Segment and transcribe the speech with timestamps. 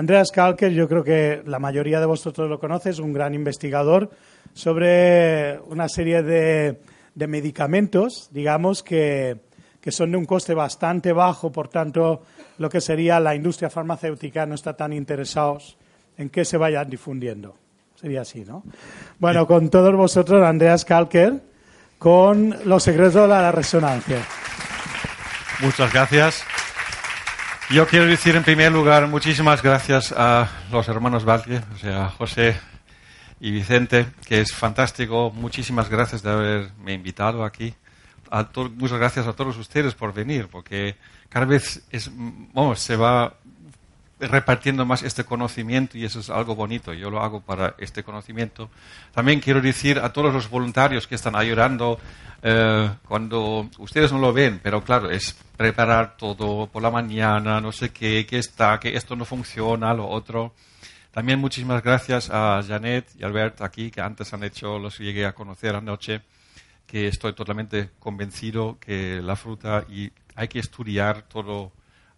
[0.00, 4.08] Andreas Kalker, yo creo que la mayoría de vosotros lo conoces, un gran investigador
[4.54, 6.78] sobre una serie de,
[7.28, 9.36] medicamentos, digamos, que,
[9.88, 12.22] son de un coste bastante bajo, por tanto,
[12.56, 15.76] lo que sería la industria farmacéutica no está tan interesados
[16.16, 17.54] en que se vayan difundiendo.
[17.94, 18.62] Sería así, ¿no?
[19.18, 21.42] Bueno, con todos vosotros, Andreas Kalker,
[21.98, 24.24] con los secretos de la resonancia.
[25.60, 26.42] Muchas gracias.
[27.70, 32.58] Yo quiero decir en primer lugar muchísimas gracias a los hermanos Valque, o sea, José
[33.38, 35.30] y Vicente, que es fantástico.
[35.32, 37.72] Muchísimas gracias de haberme invitado aquí.
[38.74, 40.96] muchas gracias a todos ustedes por venir, porque
[41.28, 42.10] cada vez es,
[42.74, 43.34] se va
[44.20, 46.92] repartiendo más este conocimiento y eso es algo bonito.
[46.92, 48.70] Yo lo hago para este conocimiento.
[49.12, 51.98] También quiero decir a todos los voluntarios que están ayudando
[52.42, 57.72] eh, cuando ustedes no lo ven, pero claro, es preparar todo por la mañana, no
[57.72, 60.54] sé qué, qué está, que esto no funciona, lo otro.
[61.10, 65.34] También muchísimas gracias a Janet y Albert aquí, que antes han hecho, los llegué a
[65.34, 66.22] conocer anoche,
[66.86, 71.72] que estoy totalmente convencido que la fruta y hay que estudiar todo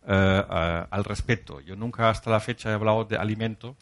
[0.07, 1.61] al respecto.
[1.61, 3.77] Yo nunca hasta la fecha he hablado de alimento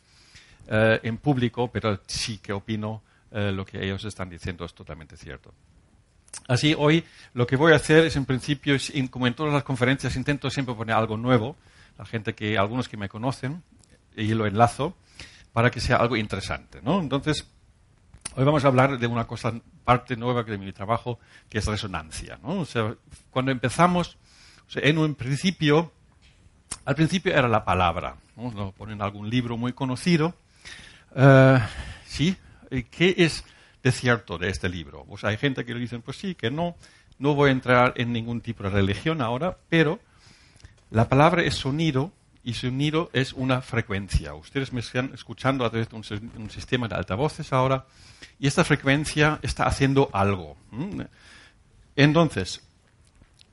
[0.69, 5.55] eh, en público, pero sí que opino lo que ellos están diciendo es totalmente cierto.
[6.49, 7.05] Así, hoy
[7.35, 8.77] lo que voy a hacer es, en principio,
[9.09, 11.57] como en todas las conferencias, intento siempre poner algo nuevo,
[11.97, 13.63] la gente que, algunos que me conocen,
[14.17, 14.97] y lo enlazo,
[15.53, 17.01] para que sea algo interesante, ¿no?
[17.01, 17.47] Entonces,
[18.35, 19.53] hoy vamos a hablar de una cosa,
[19.85, 22.61] parte nueva de mi trabajo, que es resonancia, ¿no?
[22.61, 22.95] O sea,
[23.31, 24.19] cuando empezamos,
[24.75, 25.93] en un principio,
[26.85, 28.51] al principio era la palabra, ¿no?
[28.53, 30.35] Lo ponen en algún libro muy conocido.
[31.15, 31.59] Uh,
[32.07, 32.37] ¿Sí?
[32.91, 33.45] ¿Qué es
[33.83, 35.05] de cierto de este libro.
[35.09, 36.77] Pues hay gente que le dicen, pues sí, que no,
[37.19, 40.01] no voy a entrar en ningún tipo de religión ahora, pero
[40.91, 44.35] la palabra es sonido y sonido es una frecuencia.
[44.35, 47.87] Ustedes me están escuchando a través de un, sistema de altavoces ahora
[48.39, 50.57] y esta frecuencia está haciendo algo.
[51.97, 52.63] Entonces,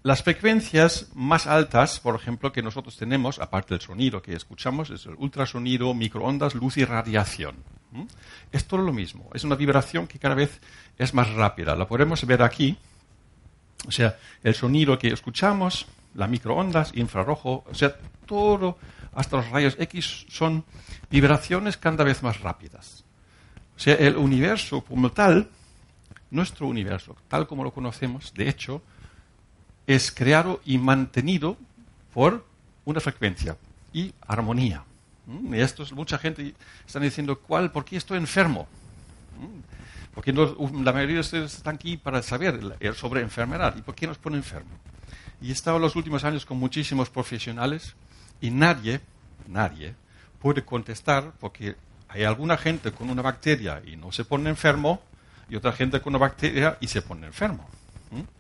[0.08, 5.06] las frecuencias más altas, por ejemplo, que nosotros tenemos, aparte del sonido que escuchamos, es
[5.06, 7.58] el ultrasonido, microondas, luz y radiación.
[8.54, 9.30] Es todo lo mismo.
[9.34, 10.62] Es una vibración que cada vez
[10.98, 11.76] es más rápida.
[11.76, 12.78] La podemos ver aquí.
[13.86, 17.94] O sea, el sonido que escuchamos, las microondas, infrarrojo, o sea,
[18.26, 18.78] todo,
[19.14, 20.64] hasta los rayos X, son
[21.12, 23.04] vibraciones cada vez más rápidas.
[23.76, 25.50] O sea, el universo como tal,
[26.32, 28.82] nuestro universo, tal como lo conocemos, de hecho,
[29.88, 31.58] es creado y mantenido
[32.14, 32.46] por
[32.86, 33.58] una frecuencia
[33.94, 34.84] y armonía.
[35.26, 36.54] Mm, y esto es, mucha gente
[36.86, 37.72] está diciendo, ¿cuál?
[37.72, 38.68] ¿Por qué estoy enfermo?
[39.40, 42.60] Mm, porque la mayoría de ustedes están aquí para saber
[42.96, 43.76] sobre enfermedad.
[43.78, 44.72] ¿Y por qué nos pone enfermo?
[45.42, 47.94] Y he estado los últimos años con muchísimos profesionales
[48.42, 49.00] y nadie,
[49.48, 49.94] nadie
[50.42, 51.76] puede contestar porque
[52.10, 55.02] hay alguna gente con una bacteria y no se pone enfermo
[55.50, 57.70] y otra gente con una bacteria y se pone enfermo.
[58.12, 58.37] Mm.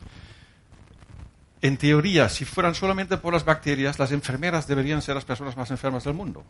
[1.62, 5.71] En teoría, si fueran solamente por las bacterias, las enfermeras deberían ser las personas más
[5.71, 6.44] enfermas del mundo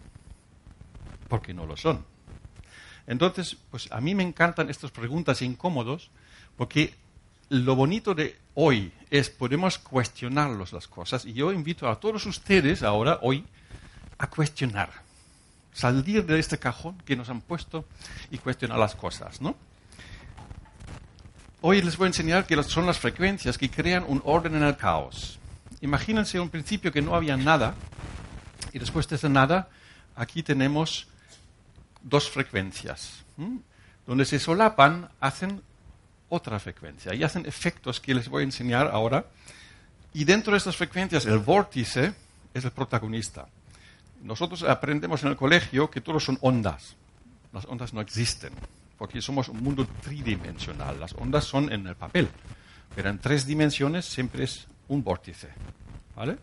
[1.28, 2.06] porque no lo son.
[3.06, 6.10] Entonces, pues a mí me encantan estas preguntas incómodos
[6.58, 6.94] porque
[7.50, 12.84] lo bonito de hoy es podemos cuestionarlos las cosas y yo invito a todos ustedes
[12.84, 13.46] ahora, hoy,
[14.18, 14.90] a cuestionar,
[15.72, 17.86] salir de este cajón que nos han puesto
[18.32, 19.56] y cuestionar las cosas, ¿no?
[21.60, 24.78] Hoy les voy a enseñar que son las frecuencias que crean un orden en el
[24.78, 25.40] caos.
[25.82, 27.74] Imagínense un principio que no había nada
[28.74, 29.68] y después de nada
[30.16, 31.08] aquí tenemos
[32.04, 33.24] dos frecuencias.
[34.06, 35.62] donde se solapan, hacen
[36.30, 39.26] otra frecuencia y hacen efectos que les voy a enseñar ahora.
[40.14, 42.14] Y dentro de estas frecuencias, el vórtice
[42.54, 43.48] es el protagonista.
[44.22, 46.96] Nosotros aprendemos en el colegio que todos son ondas.
[47.52, 48.54] Las ondas no existen,
[48.98, 51.00] porque somos un mundo tridimensional.
[51.00, 52.30] Las ondas son en el papel,
[52.96, 55.50] pero en tres dimensiones siempre es un vórtice.
[56.16, 56.38] ¿vale?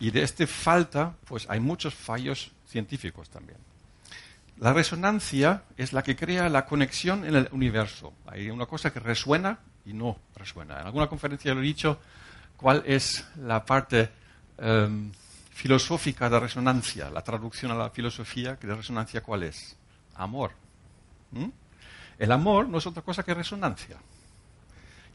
[0.00, 3.58] Y de este falta, pues hay muchos fallos científicos también.
[4.58, 8.12] La resonancia es la que crea la conexión en el universo.
[8.26, 10.80] Hay una cosa que resuena y no resuena.
[10.80, 11.98] En alguna conferencia lo he dicho
[12.56, 14.10] cuál es la parte
[14.58, 15.10] em,
[15.50, 19.76] filosófica de resonancia, la traducción a la filosofía de resonancia cuál es.
[20.14, 20.52] Amor.
[21.32, 21.48] ¿Mm?
[22.18, 23.96] El amor no es otra cosa que resonancia.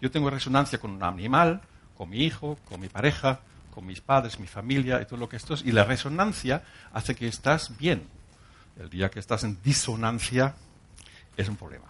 [0.01, 1.61] Yo tengo resonancia con un animal,
[1.97, 3.41] con mi hijo, con mi pareja,
[3.71, 5.63] con mis padres, mi familia y todo lo que esto es.
[5.63, 6.63] Y la resonancia
[6.93, 8.03] hace que estás bien,
[8.79, 10.55] el día que estás en disonancia
[11.35, 11.85] es un problema.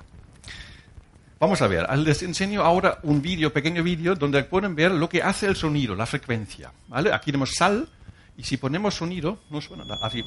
[1.39, 5.23] Vamos a ver, les enseño ahora un vídeo, pequeño vídeo, donde pueden ver lo que
[5.23, 6.71] hace el sonido, la frecuencia.
[6.89, 7.13] ¿vale?
[7.13, 7.87] Aquí tenemos sal,
[8.35, 10.23] y si ponemos sonido, no suena así,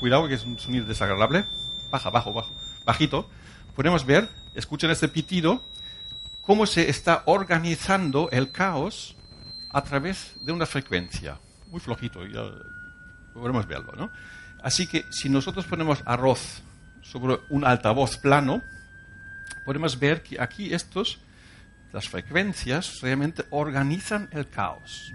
[0.00, 1.44] cuidado que es un sonido desagradable,
[1.90, 2.50] baja, bajo, bajo,
[2.86, 3.28] bajito,
[3.74, 5.62] podemos ver, escuchen este pitido,
[6.42, 9.16] cómo se está organizando el caos
[9.70, 11.38] a través de una frecuencia.
[11.70, 12.44] Muy flojito, ya
[13.32, 14.10] podemos verlo, ¿no?
[14.62, 16.62] Así que si nosotros ponemos arroz
[17.02, 18.62] sobre un altavoz plano,
[19.64, 21.18] podemos ver que aquí estos,
[21.92, 25.12] las frecuencias, realmente organizan el caos.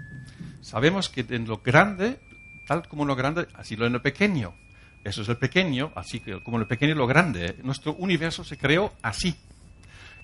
[0.60, 2.20] Sabemos que en lo grande,
[2.66, 4.54] tal como en lo grande, así lo en lo pequeño.
[5.02, 7.56] Eso es el pequeño, así que como lo pequeño es lo grande.
[7.62, 9.34] Nuestro universo se creó así.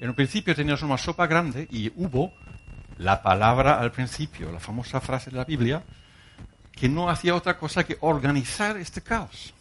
[0.00, 2.32] En un principio teníamos una sopa grande y hubo
[2.98, 5.82] la palabra al principio, la famosa frase de la Biblia,
[6.72, 9.54] que no hacía otra cosa que organizar este caos.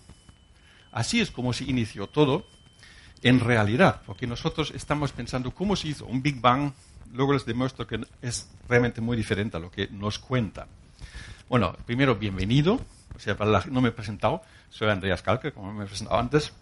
[0.92, 2.46] Así es como se inició todo
[3.22, 6.74] en realidad, porque nosotros estamos pensando cómo se hizo un Big Bang,
[7.14, 10.68] luego les demuestro que es realmente muy diferente a lo que nos cuentan.
[11.48, 12.80] Bueno, primero, bienvenido.
[13.16, 13.38] O sea,
[13.70, 16.54] no me he presentado, soy Andreas Kalker, como me he presentado antes.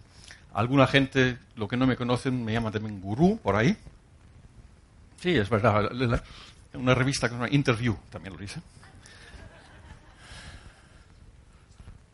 [0.52, 3.76] Alguna gente, lo que no me conocen, me llama también gurú por ahí.
[5.20, 5.90] Sí, es verdad.
[6.74, 8.60] Una revista que se llama Interview también lo dice.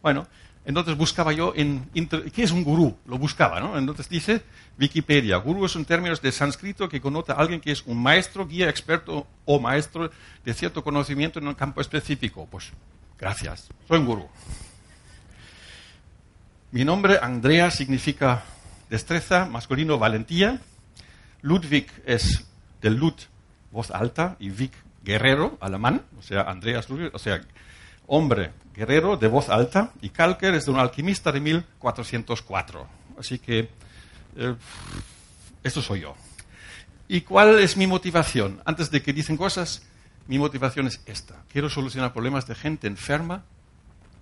[0.03, 0.27] Bueno,
[0.65, 1.91] entonces buscaba yo en...
[2.33, 2.97] ¿Qué es un gurú?
[3.07, 3.77] Lo buscaba, ¿no?
[3.77, 4.43] Entonces dice
[4.79, 8.47] Wikipedia, gurú es un término de sánscrito que conota a alguien que es un maestro,
[8.47, 10.11] guía, experto o maestro
[10.45, 12.47] de cierto conocimiento en un campo específico.
[12.51, 12.71] Pues
[13.19, 14.29] gracias, soy un gurú.
[16.73, 18.45] Mi nombre, Andrea, significa
[18.89, 20.61] destreza, masculino, valentía.
[21.43, 22.47] Ludwig es
[22.81, 23.15] del Lud,
[23.73, 24.73] voz alta, y Vic,
[25.03, 27.41] guerrero, alemán, o sea, Andreas Ludwig, o sea,
[28.07, 32.87] hombre guerrero de voz alta y Calker es de un alquimista de 1404.
[33.19, 33.69] Así que
[34.37, 34.55] eh,
[35.65, 36.15] esto soy yo.
[37.09, 38.63] ¿Y cuál es mi motivación?
[38.65, 39.83] Antes de que dicen cosas,
[40.29, 41.43] mi motivación es esta.
[41.53, 43.43] Quiero solucionar problemas de gente enferma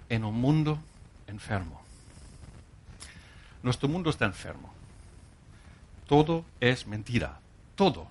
[0.09, 0.79] en un mundo
[1.27, 1.88] enfermo.
[3.63, 4.73] Nuestro mundo está enfermo.
[6.07, 7.41] Todo es mentira.
[7.75, 8.07] Todo.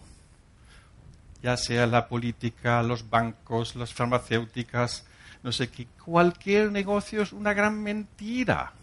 [1.42, 5.06] Ya sea la política, los bancos, las farmacéuticas,
[5.44, 8.74] no sé qué, cualquier negocio es una gran mentira.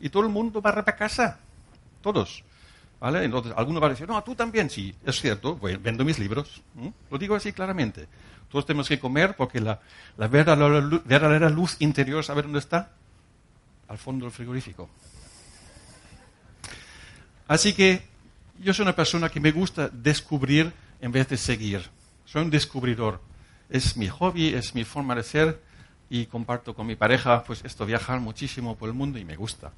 [0.00, 1.38] Y todo el mundo va para casa.
[2.00, 2.44] Todos.
[3.00, 3.24] ¿Vale?
[3.24, 6.62] Entonces, alguno va a decir, no, tú también, sí, es cierto, vendo mis libros.
[7.10, 8.08] Lo digo así claramente.
[8.50, 9.80] Todos tenemos que comer porque la,
[10.16, 12.90] la verdadera, luz interior, ¿sabe dónde está?
[13.86, 14.88] Al fondo del frigorífico.
[17.48, 18.02] Así que
[18.60, 21.82] yo soy una persona que me gusta descubrir en vez de seguir.
[22.26, 23.20] Soy un descubridor.
[23.70, 25.62] Es mi hobby, es mi forma de ser
[26.10, 29.72] y comparto con mi pareja, pues esto, viajar muchísimo por el mundo y me gusta.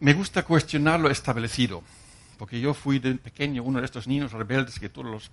[0.00, 1.82] Me gusta cuestionar lo establecido,
[2.38, 5.30] porque yo fui de pequeño uno de estos niños rebeldes que todos los,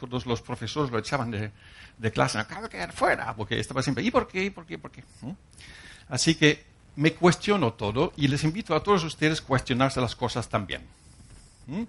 [0.00, 1.52] todos los profesores lo echaban de,
[1.98, 4.44] de clase, acabo de quedar fuera, porque estaba siempre, ¿y por qué?
[4.44, 4.78] ¿y por qué?
[4.78, 5.04] ¿por qué?
[5.20, 5.32] ¿Mm?
[6.08, 6.64] Así que
[6.96, 10.82] me cuestiono todo y les invito a todos ustedes a cuestionarse las cosas también.
[11.66, 11.82] ¿Mm?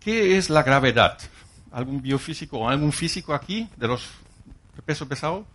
[0.00, 1.18] ¿Qué es la gravedad?
[1.72, 4.08] ¿Algún biofísico o algún físico aquí de los
[4.82, 5.46] peso pesado,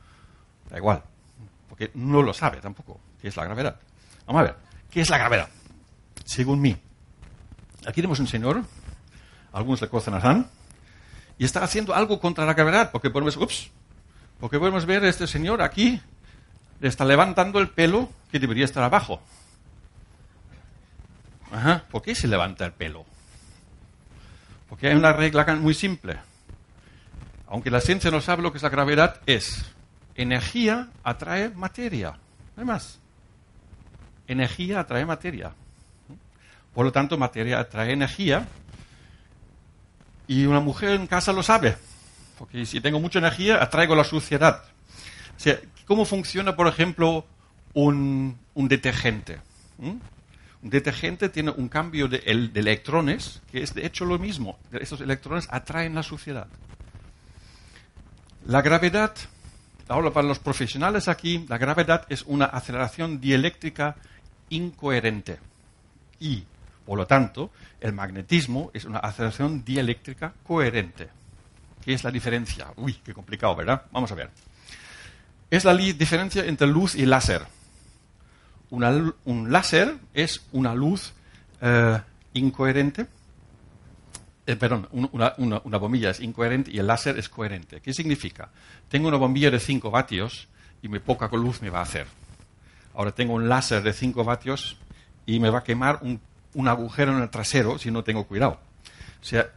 [0.70, 1.04] da igual,
[1.70, 3.80] porque no lo sabe tampoco qué es la gravedad.
[4.26, 4.56] Vamos a ver,
[4.90, 5.50] ¿qué es la gravedad?
[6.24, 6.76] Según mí.
[7.86, 8.64] Aquí tenemos un señor,
[9.52, 10.48] algunos le conocerán,
[11.38, 13.70] y está haciendo algo contra la gravedad, porque podemos, ups,
[14.40, 16.02] porque podemos ver a este señor aquí,
[16.90, 19.22] está levantando el pelo que debería estar abajo.
[21.90, 23.06] ¿por qué se levanta el pelo?
[24.68, 26.18] Porque hay una regla muy simple
[27.48, 29.66] aunque la ciencia no sabe lo que es la gravedad, es
[30.16, 32.12] energía atrae materia.
[32.56, 33.00] No hay más.
[34.28, 35.54] Energía atrae materia.
[36.74, 38.48] Por lo tanto, materia atrae energía
[40.28, 41.78] y una mujer en casa lo sabe,
[42.38, 44.64] porque si tengo mucha energía, atraigo la suciedad.
[45.38, 47.26] O sea, ¿cómo funciona, por ejemplo,
[47.74, 49.40] un, detergente?
[49.78, 49.98] ¿Mm?
[50.64, 54.58] Un detergente tiene un cambio de, electrones, que es de hecho lo mismo.
[54.72, 56.48] Estos electrones atraen la suciedad.
[58.48, 59.14] La gravedad,
[59.88, 63.96] ahora para los profesionales aquí, la gravedad es una aceleración dieléctrica
[64.50, 65.40] incoherente.
[66.20, 66.44] Y,
[66.86, 71.10] por lo tanto, el magnetismo es una aceleración dieléctrica coherente.
[71.84, 72.68] ¿Qué es la diferencia?
[72.78, 73.84] Uy, qué complicado, ¿verdad?
[73.92, 74.32] Vamos a ver.
[75.50, 77.44] Es la diferencia entre luz y láser.
[78.70, 81.14] un láser es una luz
[81.62, 82.00] eh,
[82.34, 83.08] incoherente.
[84.48, 87.82] Eh, perdón, una, una, bombilla es incoherente y el láser es coherente.
[87.82, 88.50] ¿Qué significa?
[88.90, 90.48] Tengo una bombilla de 5 vatios
[90.82, 92.06] y mi poca luz me va a hacer.
[92.94, 94.78] Ahora tengo un láser de 5 vatios
[95.26, 96.22] y me va a quemar un,
[96.54, 98.60] un agujero en el trasero si no tengo cuidado.
[99.22, 99.50] O sea,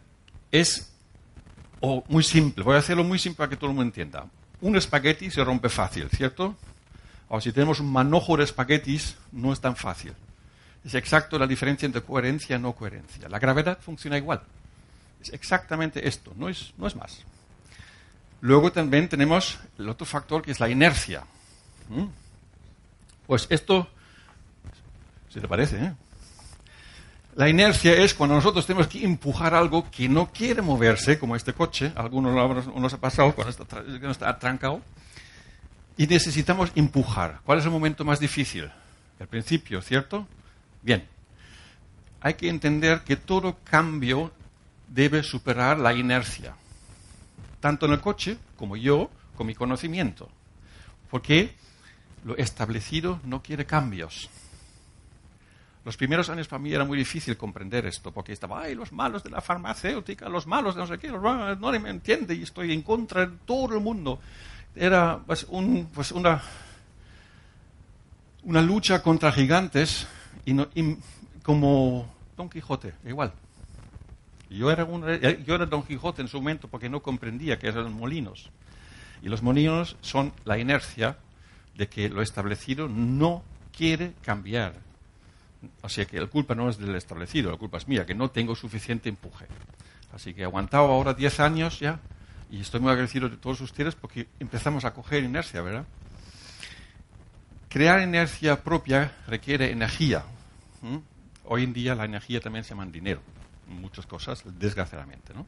[0.51, 0.93] es
[2.09, 4.27] muy simple, voy a hacerlo muy simple para que todo el mundo entienda.
[4.61, 6.57] Un espagueti se rompe fácil, ¿cierto?
[7.29, 10.15] O si tenemos un manojo de espaguetis, no es tan fácil.
[10.85, 13.29] Es exacto la diferencia entre coherencia y no coherencia.
[13.29, 14.43] La gravedad funciona igual.
[15.21, 17.25] Es exactamente esto, no es, no es más.
[18.41, 21.25] Luego también tenemos el otro factor que es la inercia.
[21.89, 22.07] ¿Mm?
[23.27, 23.89] Pues esto,
[25.29, 25.95] si te parece, ¿eh?
[27.39, 31.53] La inercia es cuando nosotros tenemos que empujar algo que no quiere moverse, como este
[31.53, 33.81] coche, algunos nos ha pasado cuando está,
[34.11, 34.83] está atrancado,
[35.97, 37.39] y necesitamos empujar.
[37.45, 38.69] ¿Cuál es el momento más difícil?
[39.21, 40.27] El principio, ¿cierto?
[40.83, 41.07] Bien.
[42.21, 44.33] Hay que entender que todo cambio
[44.89, 46.57] debe superar la inercia,
[47.61, 50.29] tanto en el coche como yo, con mi conocimiento.
[51.09, 51.55] Porque
[52.25, 54.29] lo establecido no quiere cambios.
[55.85, 59.23] Los primeros años para mí era muy difícil comprender esto, porque estaba, ay, los malos
[59.23, 62.43] de la farmacéutica, los malos de no sé qué, los malos, no me entiende y
[62.43, 64.19] estoy en contra de todo el mundo.
[64.75, 65.47] Era pues,
[65.95, 66.43] pues una,
[68.43, 70.07] una lucha contra gigantes
[70.45, 70.57] y,
[71.43, 73.33] como Don Quijote, igual.
[74.51, 75.03] Yo era, un,
[75.45, 78.51] yo era Don Quijote en su momento porque no comprendía que eran molinos.
[79.23, 81.19] Y los molinos son la inercia
[81.77, 83.43] de que lo establecido no
[83.77, 84.88] quiere cambiar
[85.89, 88.55] sea que la culpa no es del establecido, la culpa es mía, que no tengo
[88.55, 89.47] suficiente empuje.
[90.13, 92.01] Así que he aguantado ahora 10 años ya
[92.51, 95.85] y estoy muy agradecido de todos ustedes porque empezamos a coger inercia, ¿verdad?
[97.69, 100.25] Crear inercia propia requiere energía.
[101.45, 103.21] Hoy en día la energía también se llama dinero,
[103.69, 105.35] muchas cosas, desgraciadamente.
[105.35, 105.47] ¿no?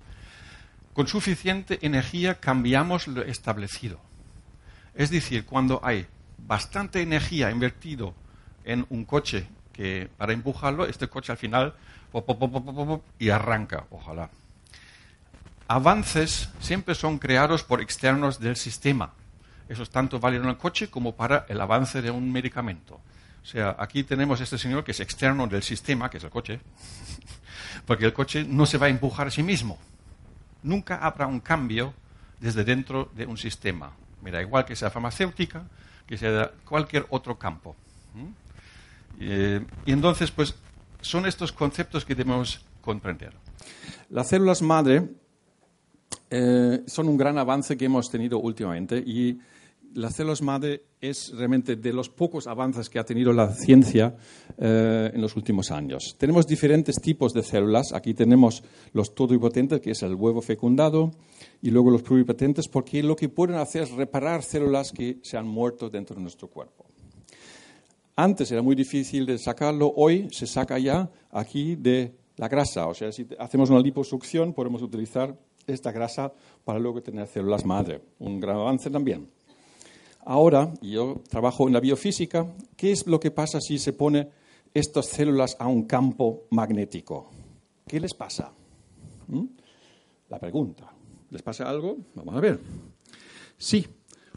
[0.92, 4.00] Con suficiente energía cambiamos lo establecido.
[4.94, 8.14] Es decir, cuando hay bastante energía invertido
[8.64, 9.46] en un coche
[10.16, 11.74] para empujarlo, este coche al final
[13.18, 14.30] y arranca, ojalá.
[15.68, 19.12] Avances siempre son creados por externos del sistema.
[19.68, 23.00] Eso es tanto válido en el coche como para el avance de un medicamento.
[23.42, 26.60] O sea, aquí tenemos este señor que es externo del sistema, que es el coche,
[27.86, 29.78] porque el coche no se va a empujar a sí mismo.
[30.62, 31.94] Nunca habrá un cambio
[32.40, 33.92] desde dentro de un sistema.
[34.22, 35.62] Mira, igual que sea farmacéutica,
[36.06, 37.76] que sea cualquier otro campo.
[39.20, 40.54] Eh, y entonces, pues,
[41.00, 43.34] son estos conceptos que debemos comprender.
[44.08, 45.08] Las células madre
[46.30, 49.38] eh, son un gran avance que hemos tenido últimamente y
[49.94, 54.16] las células madre es realmente de los pocos avances que ha tenido la ciencia
[54.56, 56.16] eh, en los últimos años.
[56.18, 57.92] Tenemos diferentes tipos de células.
[57.92, 58.62] Aquí tenemos
[58.92, 61.10] los todipotentes, que es el huevo fecundado,
[61.60, 65.48] y luego los pluripotentes, porque lo que pueden hacer es reparar células que se han
[65.48, 66.89] muerto dentro de nuestro cuerpo.
[68.22, 72.86] Antes era muy difícil de sacarlo, hoy se saca ya aquí de la grasa.
[72.86, 75.34] O sea, si hacemos una liposucción, podemos utilizar
[75.66, 76.30] esta grasa
[76.62, 78.02] para luego tener células madre.
[78.18, 79.30] Un gran avance también.
[80.26, 82.46] Ahora, yo trabajo en la biofísica,
[82.76, 84.28] ¿qué es lo que pasa si se pone
[84.74, 87.30] estas células a un campo magnético?
[87.86, 88.52] ¿Qué les pasa?
[89.28, 89.46] ¿Mm?
[90.28, 90.92] La pregunta.
[91.30, 91.96] ¿Les pasa algo?
[92.16, 92.60] Vamos a ver.
[93.56, 93.86] Sí,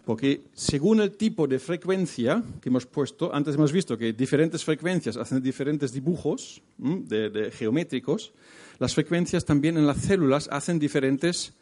[0.06, 5.16] porque según el tipo de frecuencia que hemos puesto, antes hemos visto que diferentes frecuencias
[5.16, 8.34] hacen diferentes dibujos de, geométricos,
[8.80, 11.54] las frecuencias también en las células hacen diferentes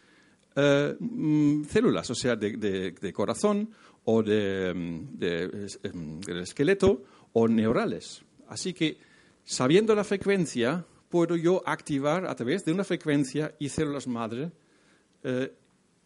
[0.55, 3.69] eh, mm, células, o sea, de, corazón
[4.05, 8.23] o de, em, esqueleto o neurales.
[8.47, 8.97] Así que,
[9.45, 14.51] sabiendo la frecuencia, puedo yo activar a través de una frecuencia y células madre
[15.23, 15.53] eh,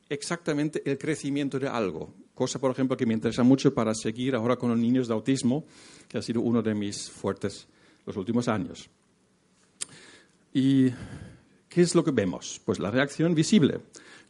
[0.10, 4.58] exactamente el crecimiento de algo cosa, por ejemplo, que me interesa mucho para seguir ahora
[4.58, 5.66] con los niños de autismo,
[6.08, 7.68] que ha sido uno de mis fuertes
[8.06, 8.90] los últimos años.
[10.54, 10.90] ¿Y
[11.68, 12.62] qué es lo que vemos?
[12.64, 13.80] Pues la reacción visible.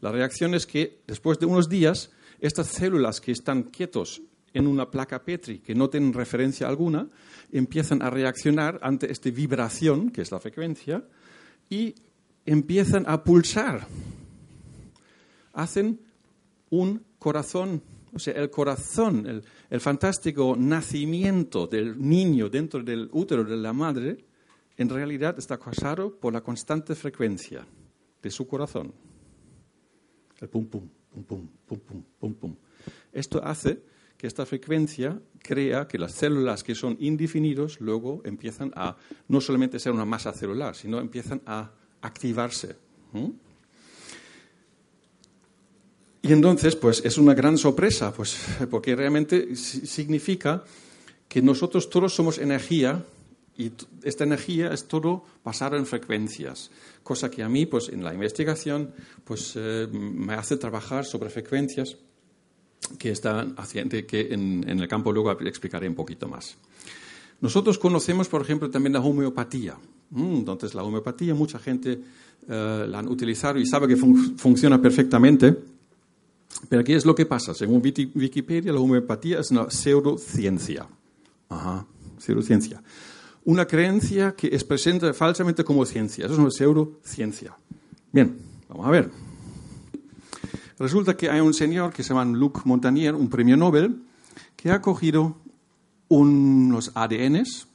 [0.01, 4.21] La reacción es que después de unos días, estas células que están quietos
[4.53, 7.09] en una placa Petri, que no tienen referencia alguna,
[7.51, 11.03] empiezan a reaccionar ante esta vibración, que es la frecuencia,
[11.69, 11.93] y
[12.45, 13.87] empiezan a pulsar.
[15.53, 15.99] Hacen
[16.69, 17.81] un corazón,
[18.15, 24.25] o sea, el corazón, el, fantástico nacimiento del niño dentro del útero de la madre,
[24.77, 27.67] en realidad está causado por la constante frecuencia
[28.21, 28.93] de su corazón.
[30.39, 32.55] El pum, pum, pum, pum, pum, pum, pum, pum.
[33.11, 33.83] Esto hace
[34.17, 38.95] que esta frecuencia crea que las células que son indefinidos luego empiezan a
[39.27, 41.69] no solamente ser una masa celular, sino empiezan a
[42.01, 42.77] activarse.
[46.25, 48.35] Y entonces, pues es una gran sorpresa, pues,
[48.71, 50.63] porque realmente significa
[51.27, 53.05] que nosotros todos somos energía
[53.55, 56.71] y esta energía es todo basado en frecuencias,
[57.03, 58.91] cosa que a mí, pues en la investigación,
[59.23, 61.95] pues eh, me hace trabajar sobre frecuencias
[62.97, 66.57] que están haciendo que en, el campo luego explicaré un poquito más.
[67.39, 69.77] Nosotros conocemos, por ejemplo, también la homeopatía.
[70.09, 71.99] Mm, entonces, la homeopatía, mucha gente
[72.49, 75.74] eh, la han utilizado y sabe que funciona perfectamente.
[76.69, 77.53] Pero ¿qué es lo que pasa?
[77.53, 80.87] Según Wikipedia, la homeopatía es una pseudociencia.
[81.49, 81.85] Ajá,
[82.17, 82.81] pseudociencia.
[83.43, 86.25] Una creencia que es presente falsamente como ciencia.
[86.25, 87.55] Eso es una pseudociencia.
[88.11, 88.37] Bien,
[88.69, 89.11] vamos a ver.
[90.79, 94.01] Resulta que hay un señor que se llama Luc Montagnier, un premio Nobel,
[94.55, 95.37] que ha cogido
[96.09, 97.67] unos ADNs,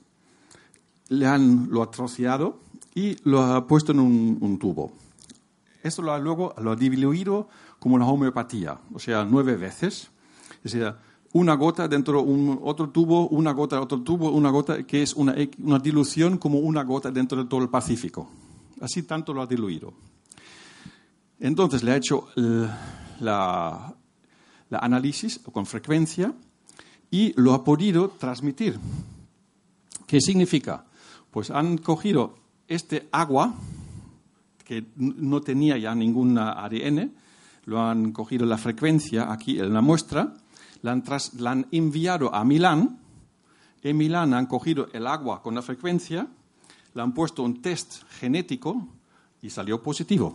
[1.08, 2.60] le han, lo ha troceado
[2.94, 4.92] y lo ha puesto en un, tubo.
[5.82, 7.48] Esto lo ha, luego lo ha diluido
[7.80, 10.10] como la homeopatía, o sea, nueve veces.
[10.62, 10.94] Es decir,
[11.32, 15.14] una gota dentro de un otro tubo, una gota otro tubo, una gota, que es
[15.14, 18.28] una, una dilución como una gota dentro de todo el Pacífico.
[18.80, 19.92] Así tanto lo ha diluido.
[21.40, 22.28] Entonces le ha hecho
[23.20, 23.94] la,
[24.68, 26.34] la análisis con frecuencia
[27.10, 28.78] y lo ha podido transmitir.
[30.06, 30.84] ¿Qué significa?
[31.30, 32.36] Pues han cogido
[32.68, 33.54] este agua,
[34.64, 37.12] que no tenía ya ningún ADN,
[37.70, 40.34] lo han cogido la frecuencia aquí en la muestra,
[40.82, 41.04] la han,
[41.38, 42.98] la han enviado a Milán,
[43.84, 46.26] en Milán han cogido el agua con la frecuencia,
[46.92, 48.88] le han puesto un test genético
[49.40, 50.34] y salió positivo.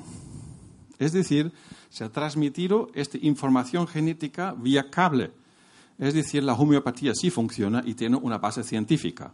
[0.98, 1.52] Es decir,
[1.90, 5.34] se ha transmitido esta información genética vía cable.
[6.00, 9.34] Es decir, la homeopatía sí funciona y tiene una base científica.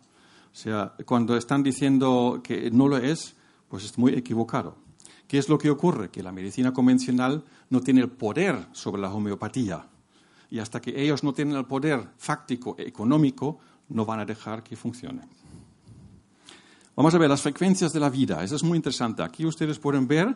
[0.51, 3.35] O sea, cuando están diciendo que no lo es,
[3.69, 4.75] pues es muy equivocado.
[5.31, 6.09] ¿Qué es lo que ocurre?
[6.09, 9.81] Que la medicina convencional no tiene el poder sobre la homeopatía.
[10.49, 14.61] Y hasta que ellos no tienen el poder fáctico e económico, no van a dejar
[14.61, 15.21] que funcione.
[16.97, 18.43] Vamos a ver las frecuencias de la vida.
[18.43, 19.23] Eso es muy interesante.
[19.23, 20.35] Aquí ustedes pueden ver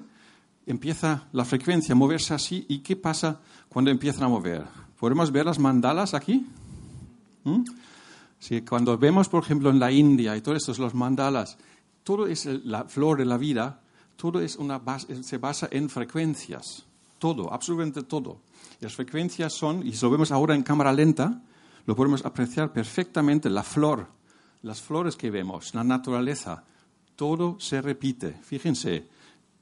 [0.65, 2.65] empieza la frecuencia a moverse así.
[2.69, 4.63] ¿Y qué pasa cuando empiezan a mover?
[4.97, 6.47] ¿Podemos ver las mandalas aquí?
[7.43, 7.63] ¿Mm?
[8.65, 11.57] cuando vemos, por ejemplo, en la India y todo esto, los mandalas,
[12.05, 13.81] todo es la flor de la vida,
[14.15, 14.81] todo es una
[15.21, 16.85] se basa en frecuencias.
[17.19, 18.39] Todo, absolutamente todo.
[18.79, 21.41] Las frecuencias son, y si lo vemos ahora en cámara lenta,
[21.85, 24.07] lo podemos apreciar perfectamente, la flor,
[24.63, 26.63] las flores que vemos, la naturaleza,
[27.15, 28.33] todo se repite.
[28.43, 29.07] Fíjense,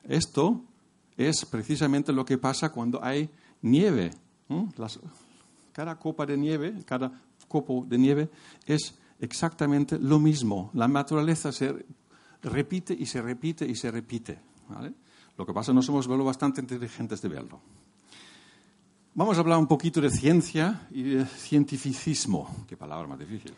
[0.03, 0.61] esto
[1.17, 3.29] es precisamente lo que pasa cuando hay
[3.61, 4.11] nieve.
[5.71, 7.11] cada copa de nieve, cada
[7.47, 8.29] copo de nieve
[8.65, 10.71] es exactamente lo mismo.
[10.73, 11.85] La naturaleza se
[12.43, 14.39] repite y se repite y se repite.
[15.37, 17.59] Lo que pasa es que no somos bastante inteligentes de verlo.
[19.15, 22.65] Vamos a hablar un poquito de ciencia y de cientificismo.
[22.67, 23.53] Qué palabra más difícil.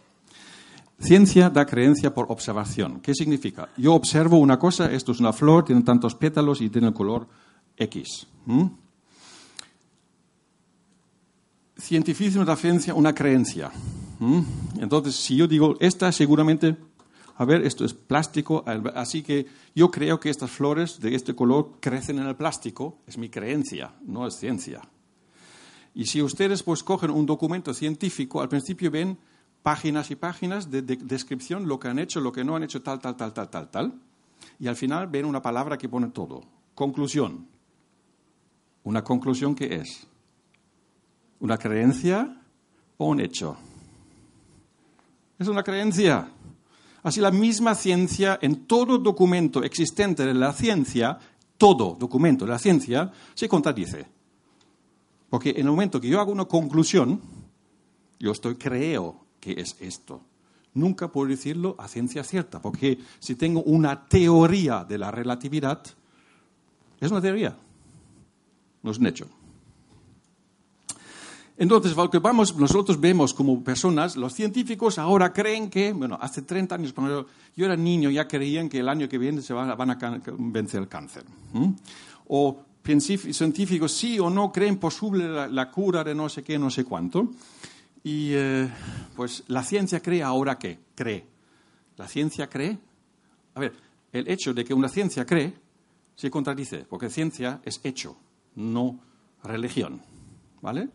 [0.99, 3.01] Ciencia da creencia por observación.
[3.01, 3.69] ¿Qué significa?
[3.77, 7.27] Yo observo una cosa, esto es una flor, tiene tantos pétalos y tiene el color
[7.77, 8.27] X.
[11.77, 13.71] Cientificismo da ciencia una creencia.
[14.79, 16.77] Entonces, si yo digo, esta seguramente,
[17.37, 18.63] a ver, esto es plástico,
[18.95, 19.45] así que
[19.75, 23.93] yo creo que estas flores de este color crecen en el plástico, es mi creencia,
[24.05, 24.81] no es ciencia.
[25.93, 29.17] Y si ustedes pues cogen un documento científico, al principio ven
[29.63, 32.81] páginas y páginas de, de, descripción, lo que han hecho, lo que no han hecho,
[32.81, 33.93] tal, tal, tal, tal, tal, tal.
[34.59, 36.41] Y al final ven una palabra que pone todo.
[36.73, 37.47] Conclusión.
[38.83, 40.07] ¿Una conclusión qué es?
[41.39, 42.41] ¿Una creencia
[42.97, 43.57] o un hecho?
[45.37, 46.29] Es una creencia.
[47.05, 51.19] Así la misma ciencia, en todo documento existente de la ciencia,
[51.55, 54.07] todo documento de la ciencia, se contradice.
[55.29, 57.21] Porque en el momento que yo hago una conclusión,
[58.19, 60.23] yo estoy creo que es esto.
[60.73, 65.83] Nunca puedo decirlo a ciencia cierta, porque si tengo una teoría de la relatividad,
[66.99, 67.55] es una teoría,
[68.81, 69.27] no es un hecho.
[71.57, 76.91] Entonces, vamos, nosotros vemos como personas, los científicos ahora creen que, bueno, hace 30 años,
[76.91, 80.81] cuando yo era niño, ya creían que el año que viene se van, a vencer
[80.81, 81.23] el cáncer.
[82.27, 86.83] O científicos sí o no creen posible la, cura de no sé qué, no sé
[86.83, 87.29] cuánto.
[88.03, 88.69] Y eh,
[89.15, 90.79] pues la ciencia cree ahora qué?
[90.93, 91.25] Cree.
[91.97, 92.77] ¿La ciencia cree?
[93.55, 93.73] A ver,
[94.11, 95.53] el hecho de que una ciencia cree
[96.15, 98.17] se contradice, porque ciencia es hecho,
[98.55, 98.99] no
[99.43, 100.01] religión.
[100.61, 100.89] ¿Vale?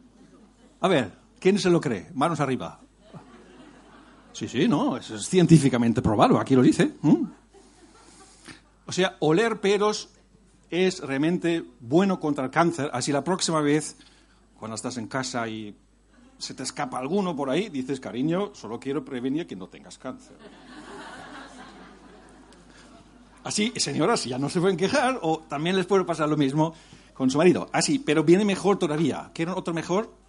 [0.81, 2.11] A ver, ¿quién se lo cree?
[2.15, 2.81] Manos arriba.
[4.33, 6.93] Sí, sí, no, eso es científicamente probado, aquí lo dice.
[8.87, 10.09] O sea, oler peros
[10.71, 13.97] es realmente bueno contra el cáncer, así la próxima vez,
[14.59, 15.77] cuando estás en casa y
[16.39, 20.37] se te escapa alguno por ahí, dices, cariño, solo quiero prevenir que no tengas cáncer.
[23.43, 26.75] Así, señoras, ya no se pueden quejar, o también les puede pasar lo mismo
[27.15, 27.69] con su marido.
[27.73, 29.31] Así, pero viene mejor todavía.
[29.35, 30.20] ¿Quieren otro mejor?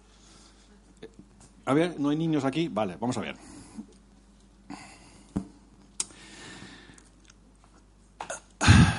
[1.64, 2.68] A ver, ¿no hay niños aquí?
[2.68, 3.36] Vale, vamos a ver.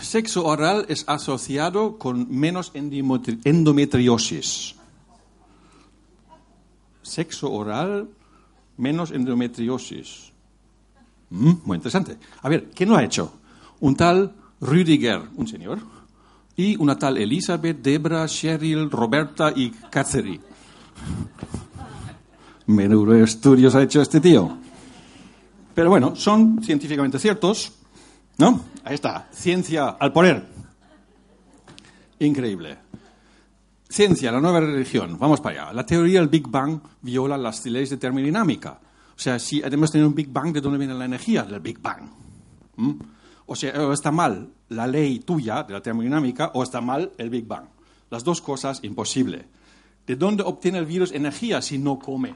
[0.01, 4.75] Sexo oral es asociado con menos endometriosis.
[7.01, 8.09] Sexo oral,
[8.77, 10.31] menos endometriosis.
[11.31, 12.17] Mm, muy interesante.
[12.41, 13.33] A ver, ¿quién lo ha hecho?
[13.79, 15.79] Un tal Rüdiger, un señor,
[16.55, 20.41] y una tal Elizabeth, Debra, Cheryl, Roberta y Catherine.
[22.67, 24.57] Estudios ha hecho este tío.
[25.73, 27.73] Pero bueno, son científicamente ciertos,
[28.37, 28.61] ¿no?
[28.83, 30.45] Ahí está, ciencia al poder.
[32.19, 32.77] Increíble.
[33.89, 35.17] Ciencia, la nueva religión.
[35.19, 35.73] Vamos para allá.
[35.73, 38.79] La teoría del Big Bang viola las leyes de termodinámica.
[39.15, 41.43] O sea, si además tener un Big Bang, ¿de dónde viene la energía?
[41.43, 42.09] Del Big Bang.
[42.77, 42.91] ¿Mm?
[43.45, 47.45] O sea, está mal la ley tuya de la termodinámica o está mal el Big
[47.45, 47.65] Bang.
[48.09, 49.45] Las dos cosas, imposible.
[50.07, 52.35] ¿De dónde obtiene el virus energía si no come?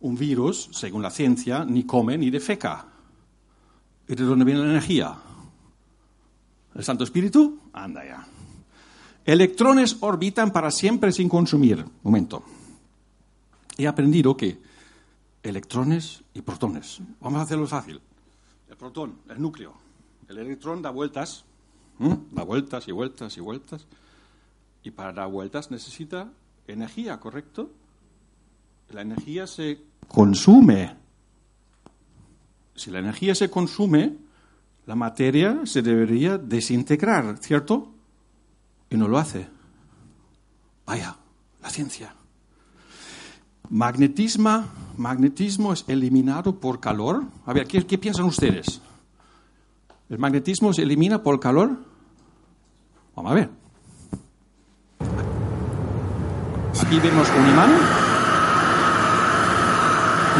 [0.00, 2.86] Un virus, según la ciencia, ni come ni defeca.
[4.06, 5.16] ¿Y de dónde viene la energía?
[6.74, 7.60] ¿El Santo Espíritu?
[7.72, 8.26] Anda ya.
[9.24, 11.84] Electrones orbitan para siempre sin consumir.
[12.02, 12.44] Momento.
[13.78, 14.60] He aprendido que
[15.42, 17.00] electrones y protones.
[17.20, 18.00] Vamos a hacerlo fácil.
[18.68, 19.74] El protón, el núcleo.
[20.28, 21.44] El electrón da vueltas,
[21.98, 23.86] da vueltas y vueltas y vueltas.
[24.82, 26.30] Y para dar vueltas necesita
[26.66, 27.70] energía, ¿correcto?
[28.90, 30.96] La energía se consume.
[32.74, 34.16] Si la energía se consume,
[34.86, 37.92] la materia se debería desintegrar, ¿cierto?
[38.90, 39.48] Y no lo hace.
[40.86, 41.16] Vaya,
[41.62, 42.14] la ciencia.
[43.70, 44.64] Magnetismo,
[44.96, 47.24] magnetismo es eliminado por calor.
[47.46, 48.80] A ver, ¿qué, ¿qué, piensan ustedes?
[50.10, 51.78] ¿El magnetismo se elimina por calor?
[53.16, 53.50] Vamos a ver.
[56.80, 58.13] Aquí vemos un imán.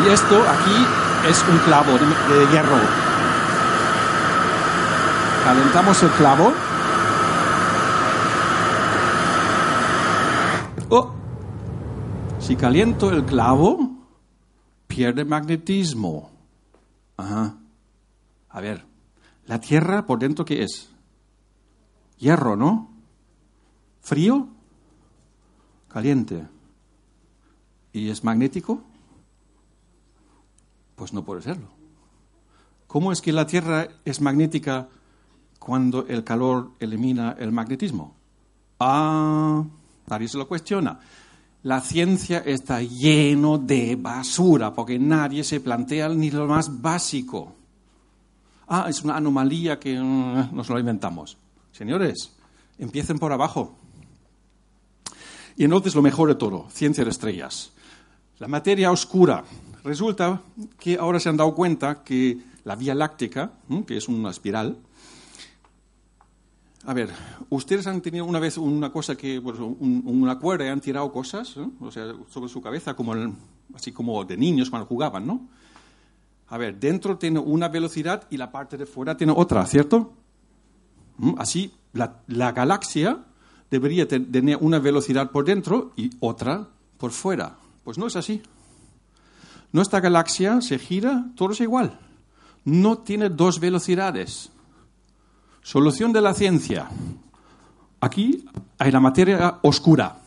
[0.03, 0.87] Y esto aquí
[1.29, 2.79] es un clavo de, hierro.
[5.45, 6.53] Calentamos el clavo.
[10.89, 11.13] Oh.
[12.41, 13.91] Si caliento el clavo,
[14.89, 16.31] pierde magnetismo.
[17.17, 17.55] Ajá.
[18.49, 18.85] A ver,
[19.47, 20.91] la Tierra por dentro, ¿qué es?
[22.19, 22.91] Hierro, ¿no?
[24.01, 24.49] ¿Frío?
[25.89, 26.47] Caliente.
[27.93, 28.83] ¿Y es magnético?
[30.97, 31.69] Pues no puede serlo.
[32.87, 34.89] ¿Cómo es que la Tierra es magnética
[35.59, 38.15] cuando el calor elimina el magnetismo?
[38.79, 39.65] Ah,
[40.07, 41.01] nadie se lo cuestiona.
[41.63, 47.55] La ciencia está lleno de basura porque nadie se plantea ni lo más básico.
[48.69, 51.39] Ah, es una anomalía que mm, nos lo inventamos.
[51.73, 52.37] Señores,
[52.79, 53.77] empiecen por abajo.
[55.57, 57.73] Y entonces lo mejor de todo, ciencia de estrellas.
[58.39, 59.45] La materia oscura,
[59.85, 60.41] Resulta
[60.79, 63.53] que ahora se han dado cuenta que la Vía Láctea,
[63.87, 64.79] que es una espiral,
[66.87, 67.11] a ver,
[67.51, 71.91] ustedes han tenido una vez una cosa que, una cuerda y han tirado cosas, o
[71.91, 73.15] sea, sobre su cabeza, como
[73.75, 75.49] así como de niños cuando jugaban, ¿no?
[76.49, 80.13] A ver, dentro tiene una velocidad y la parte de fuera tiene otra, ¿cierto?
[81.39, 83.19] Así, la, la galaxia
[83.71, 86.69] debería tener una velocidad por dentro y otra
[86.99, 87.57] por fuera.
[87.83, 88.43] Pues no es así.
[89.75, 91.99] Nuestra galaxia se gira, todo es igual.
[92.65, 94.53] No tiene dos velocidades.
[95.63, 96.89] Solución de la ciencia.
[98.01, 98.45] Aquí
[98.79, 100.21] hay la materia oscura.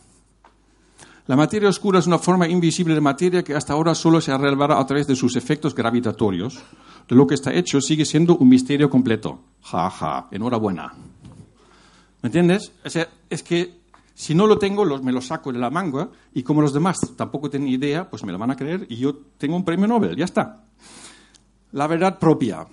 [1.26, 4.36] La materia oscura es una forma invisible de materia que hasta ahora solo se ha
[4.36, 6.58] revelado a través de sus efectos gravitatorios.
[7.08, 9.40] De lo que está hecho sigue siendo un misterio completo.
[9.62, 10.92] Ja, ja, enhorabuena.
[12.20, 12.70] ¿Me entiendes?
[12.84, 12.88] O
[13.30, 13.77] es que
[14.18, 17.48] si no lo tengo, me lo saco de la manga y como los demás tampoco
[17.48, 20.24] tienen idea, pues me lo van a creer y yo tengo un premio Nobel, ya
[20.24, 20.64] está.
[21.70, 22.66] La verdad propia.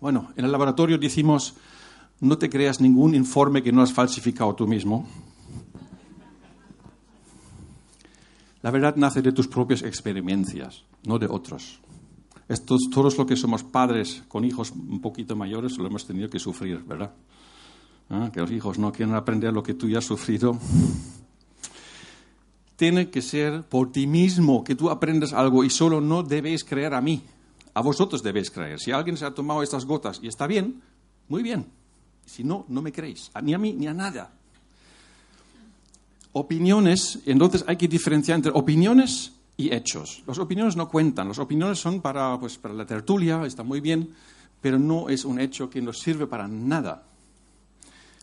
[0.00, 1.54] Bueno, en el laboratorio decimos,
[2.20, 5.06] no te creas ningún informe que no has falsificado tú mismo.
[8.62, 11.78] La verdad nace de tus propias experiencias, no de otros.
[12.64, 16.82] Todos los que somos padres con hijos un poquito mayores lo hemos tenido que sufrir,
[16.84, 17.12] ¿verdad?
[18.10, 18.30] ¿Ah?
[18.32, 20.58] Que los hijos no quieren aprender lo que tú ya has sufrido.
[22.76, 26.94] Tiene que ser por ti mismo que tú aprendes algo y solo no debéis creer
[26.94, 27.22] a mí.
[27.74, 28.78] A vosotros debéis creer.
[28.78, 30.80] Si alguien se ha tomado estas gotas y está bien,
[31.28, 31.66] muy bien.
[32.24, 33.30] Si no, no me creéis.
[33.42, 34.32] Ni a mí ni a nada
[36.32, 40.22] opiniones, entonces hay que diferenciar entre opiniones y hechos.
[40.26, 44.14] Las opiniones no cuentan, las opiniones son para, pues, para la tertulia, está muy bien,
[44.60, 47.04] pero no es un hecho que nos sirve para nada.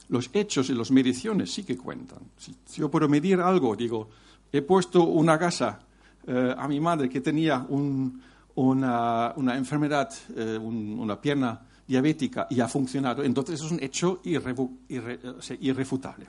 [0.09, 2.19] Los hechos y las mediciones sí que cuentan.
[2.37, 4.09] Si, yo puedo medir algo, digo,
[4.51, 5.79] he puesto una gasa
[6.27, 13.23] eh, a mi madre que tenía una, enfermedad, eh, una pierna diabética y ha funcionado,
[13.23, 16.27] entonces es un hecho irrefutable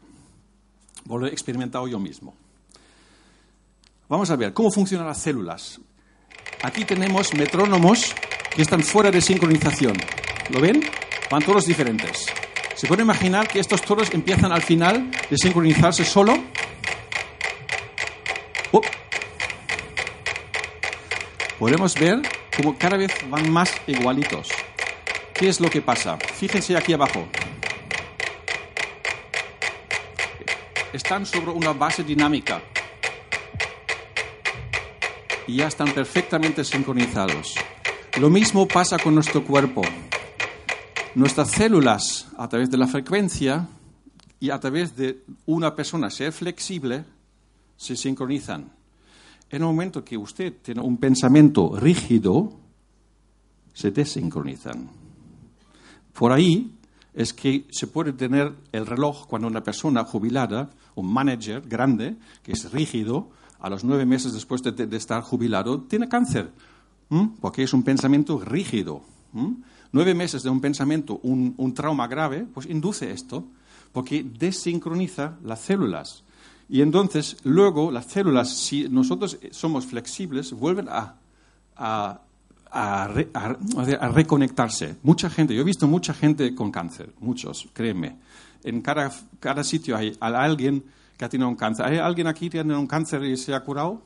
[1.09, 2.35] lo he experimentado yo mismo.
[4.09, 5.81] Vamos a ver, ¿cómo funcionan las células?
[6.63, 8.15] Aquí tenemos metrónomos
[8.55, 9.97] que están fuera de sincronización.
[10.51, 10.83] ¿Lo ven?
[11.31, 12.27] Van todos diferentes.
[12.77, 16.39] ¿Se puede imaginar que estos toros empiezan al final de sincronizarse solo?
[18.71, 18.83] Oh.
[21.59, 22.21] Podemos ver
[22.57, 24.49] cómo cada vez van más igualitos.
[25.35, 26.17] ¿Qué es lo que pasa?
[26.19, 27.27] Fíjense aquí abajo.
[30.97, 32.63] están sobre una base dinámica
[35.47, 37.55] y ya están perfectamente sincronizados.
[38.19, 39.83] Lo mismo pasa con nuestro cuerpo.
[41.17, 43.67] Nuestras células, a través de la frecuencia
[44.39, 47.07] y a través de una persona ser flexible,
[47.75, 48.71] se sincronizan.
[49.49, 52.53] En el momento que usted tiene un pensamiento rígido,
[53.73, 54.91] se desincronizan.
[56.13, 56.77] Por ahí
[57.15, 62.53] es que se puede tener el reloj cuando una persona jubilada un manager grande, que
[62.53, 66.51] es rígido, a los nueve meses después de, estar jubilado, tiene cáncer,
[67.41, 69.01] porque es un pensamiento rígido.
[69.93, 73.45] Nueve meses de un pensamiento, un, trauma grave, pues induce esto,
[73.93, 76.23] porque desincroniza las células.
[76.69, 82.21] Y entonces, luego, las células, si nosotros somos flexibles, vuelven a
[84.13, 84.97] reconectarse.
[85.03, 88.17] Mucha gente, yo he visto mucha gente con cáncer, muchos, créeme
[88.67, 90.85] en cada, cada sitio hay alguien
[91.17, 91.87] que ha tenido un cáncer.
[91.87, 94.03] ¿Hay alguien aquí que tiene un cáncer y se ha curado?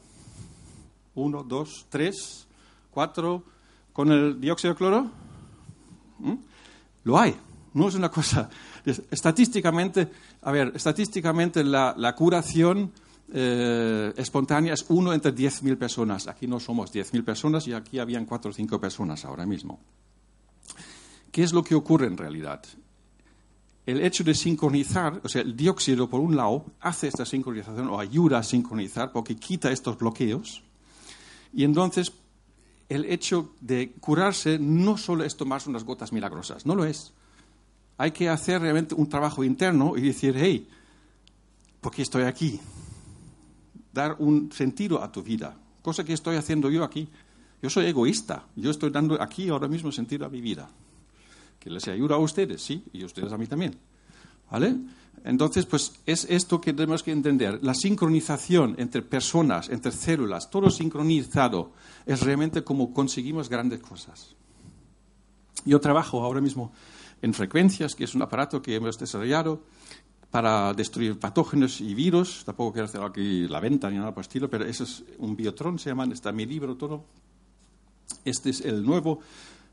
[1.15, 2.47] Uno, dos, tres,
[2.91, 3.43] cuatro.
[3.93, 5.11] ¿Con el dióxido de cloro?
[6.21, 6.35] ¿Mm?
[7.05, 7.35] Lo hay.
[7.75, 8.49] No es una cosa.
[8.85, 10.09] Estadísticamente,
[10.43, 12.93] a ver, estadísticamente la, curación
[13.33, 16.27] eh, espontánea es uno entre 10.000 personas.
[16.27, 19.81] Aquí no somos 10.000 personas y aquí habían cuatro o cinco personas ahora mismo.
[21.31, 22.63] ¿Qué es lo que ocurre en realidad?
[23.91, 27.99] el hecho de sincronizar, o sea, el dióxido por un lado hace esta sincronización o
[27.99, 30.63] ayuda a sincronizar porque quita estos bloqueos.
[31.53, 32.13] Y entonces
[32.91, 37.13] el hecho de curarse no solo es tomarse unas gotas milagrosas, no lo es.
[37.97, 40.69] Hay que hacer realmente un trabajo interno y decir, hey,
[41.81, 42.61] ¿por qué estoy aquí?
[43.93, 47.09] Dar un sentido a tu vida, cosa que estoy haciendo yo aquí.
[47.63, 50.69] Yo soy egoísta, yo estoy dando aquí ahora mismo sentido a mi vida
[51.61, 53.77] que les ayuda a ustedes, sí, y ustedes a mí también.
[54.51, 54.75] ¿Vale?
[55.25, 57.59] Entonces, pues es esto que tenemos que entender.
[57.63, 61.73] La sincronización entre personas, entre células, todo sincronizado,
[62.07, 64.35] es realmente como conseguimos grandes cosas.
[65.65, 66.73] Yo trabajo ahora mismo
[67.21, 69.63] en frecuencias, que es un aparato que hemos desarrollado
[70.31, 72.45] para destruir patógenos y virus.
[72.45, 75.37] Tampoco quiero hacer aquí la venta ni nada por el estilo, pero eso es un
[75.37, 77.05] biotron, se llama, está en mi libro todo.
[78.25, 79.21] Este es el nuevo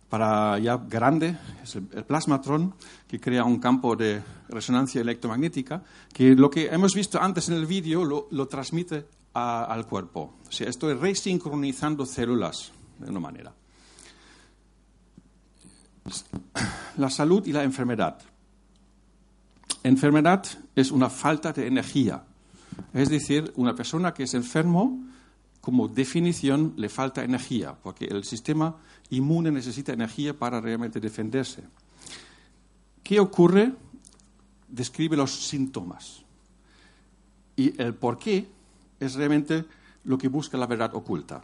[0.09, 2.73] para ya grande, es el, plasmatron,
[3.07, 7.65] que crea un campo de resonancia electromagnética, que lo que hemos visto antes en el
[7.65, 10.35] vídeo lo, transmite al cuerpo.
[10.47, 13.53] O sea, estoy resincronizando células de una manera.
[16.97, 18.17] La salud y la enfermedad.
[19.83, 22.23] Enfermedad es una falta de energía.
[22.93, 25.03] Es decir, una persona que es enfermo,
[25.67, 28.77] como definición, le falta energía, porque el sistema
[29.09, 31.61] inmune necesita energía para realmente defenderse.
[33.03, 33.73] ¿Qué ocurre?
[34.69, 36.23] Describe los síntomas.
[37.57, 38.47] Y el por qué
[38.97, 39.65] es realmente
[40.05, 41.41] lo que busca la verdad oculta.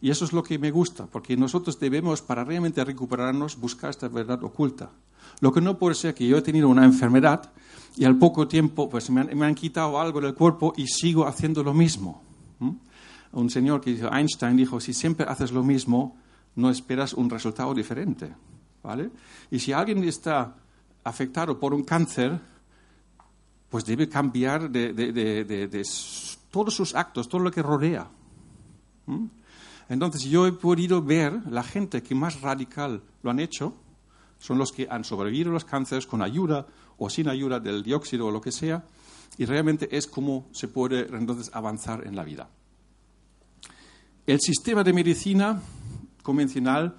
[0.00, 4.06] Y eso es lo que me gusta, porque nosotros debemos, para realmente recuperarnos, buscar esta
[4.06, 4.92] verdad oculta.
[5.40, 7.50] Lo que no puede ser que yo he tenido una enfermedad
[7.96, 11.74] y al poco tiempo pues me han, quitado algo del cuerpo y sigo haciendo lo
[11.74, 12.22] mismo.
[13.32, 16.16] Un señor que dijo, Einstein dijo, si siempre haces lo mismo,
[16.56, 18.34] no esperas un resultado diferente.
[18.82, 19.10] ¿vale?
[19.50, 20.56] Y si alguien está
[21.04, 22.38] afectado por un cáncer,
[23.68, 25.84] pues debe cambiar de,
[26.50, 28.08] todos sus actos, todo lo que rodea.
[29.88, 33.74] Entonces yo he podido ver la gente que más radical lo han hecho,
[34.38, 36.66] son los que han sobrevivido a los cánceres con ayuda
[36.98, 38.84] o sin ayuda del dióxido o lo que sea,
[39.36, 42.48] y realmente es como se puede entonces avanzar en la vida.
[44.26, 45.60] El sistema de medicina
[46.22, 46.96] convencional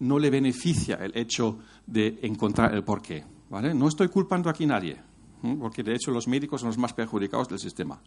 [0.00, 3.24] no le beneficia el hecho de encontrar el porqué.
[3.50, 3.74] ¿vale?
[3.74, 4.96] No estoy culpando aquí a nadie,
[5.58, 8.00] porque de hecho los médicos son los más perjudicados del sistema.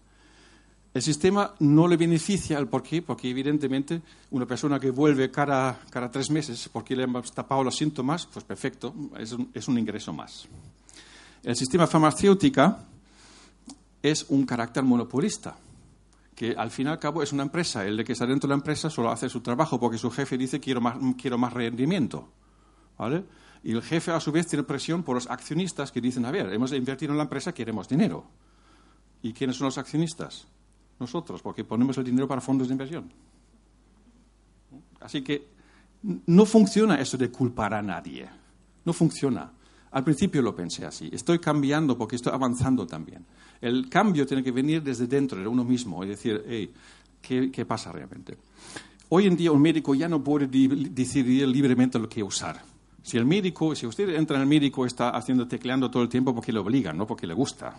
[0.94, 5.80] El sistema no le beneficia el por qué, porque evidentemente una persona que vuelve cada,
[5.90, 9.78] cada tres meses porque le han tapado los síntomas, pues perfecto, es un, es un
[9.78, 10.48] ingreso más.
[11.44, 12.76] El sistema farmacéutico
[14.04, 15.56] es un carácter monopolista,
[16.36, 17.86] que al fin y al cabo es una empresa.
[17.86, 20.38] El de que está dentro de la empresa solo hace su trabajo porque su jefe
[20.38, 22.30] dice quiero más, quiero más rendimiento.
[22.98, 23.26] ¿vale?
[23.64, 26.52] Y el jefe a su vez tiene presión por los accionistas que dicen, a ver,
[26.54, 28.26] hemos invertido en la empresa, queremos dinero.
[29.22, 30.48] ¿Y quiénes son los accionistas?
[31.02, 33.12] nosotros, porque ponemos el dinero para fondos de inversión.
[35.02, 35.48] Así que
[36.28, 38.30] no funciona eso de culpar a nadie.
[38.86, 39.52] No funciona.
[39.92, 41.10] Al principio lo pensé así.
[41.12, 43.26] Estoy cambiando porque estoy avanzando también.
[43.62, 46.72] El cambio tiene que venir desde dentro de uno mismo y decir, hey,
[47.22, 48.38] ¿qué, pasa realmente?
[49.10, 52.62] Hoy en día un médico ya no puede decidir libremente lo que usar.
[53.04, 56.34] Si el médico, si usted entra en el médico, está haciendo tecleando todo el tiempo
[56.34, 57.76] porque le obligan, no porque le gusta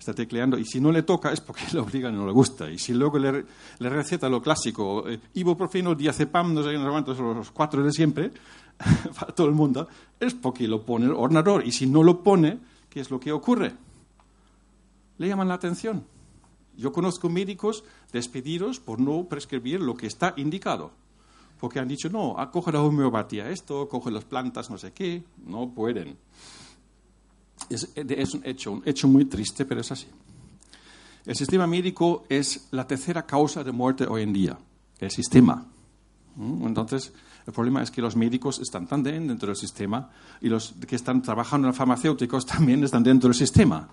[0.00, 2.68] está tecleando y si no le toca es porque le obligan y no le gusta.
[2.68, 3.44] Y si luego le,
[3.78, 8.32] receta lo clásico, eh, ibuprofeno, diazepam, no sé cuántos, los cuatro de siempre,
[9.18, 9.86] para todo el mundo,
[10.18, 11.64] es porque lo pone el ordenador.
[11.64, 12.58] Y si no lo pone,
[12.88, 13.74] ¿qué es lo que ocurre?
[15.20, 16.06] Le llaman la atención.
[16.78, 20.92] Yo conozco médicos despedidos por no prescribir lo que está indicado.
[21.60, 25.22] Porque han dicho, no, coge la homeopatía esto, coge las plantas, no sé qué.
[25.44, 26.16] No pueden.
[27.68, 27.84] Es,
[28.32, 30.06] un, hecho, un hecho muy triste, pero es así.
[31.26, 34.58] El sistema médico es la tercera causa de muerte hoy en día,
[35.00, 35.66] el sistema.
[36.36, 36.66] ¿Mm?
[36.66, 37.12] Entonces,
[37.46, 40.08] el problema es que los médicos están tan dentro del sistema
[40.40, 43.86] y los que están trabajando en farmacéuticos también están dentro del sistema.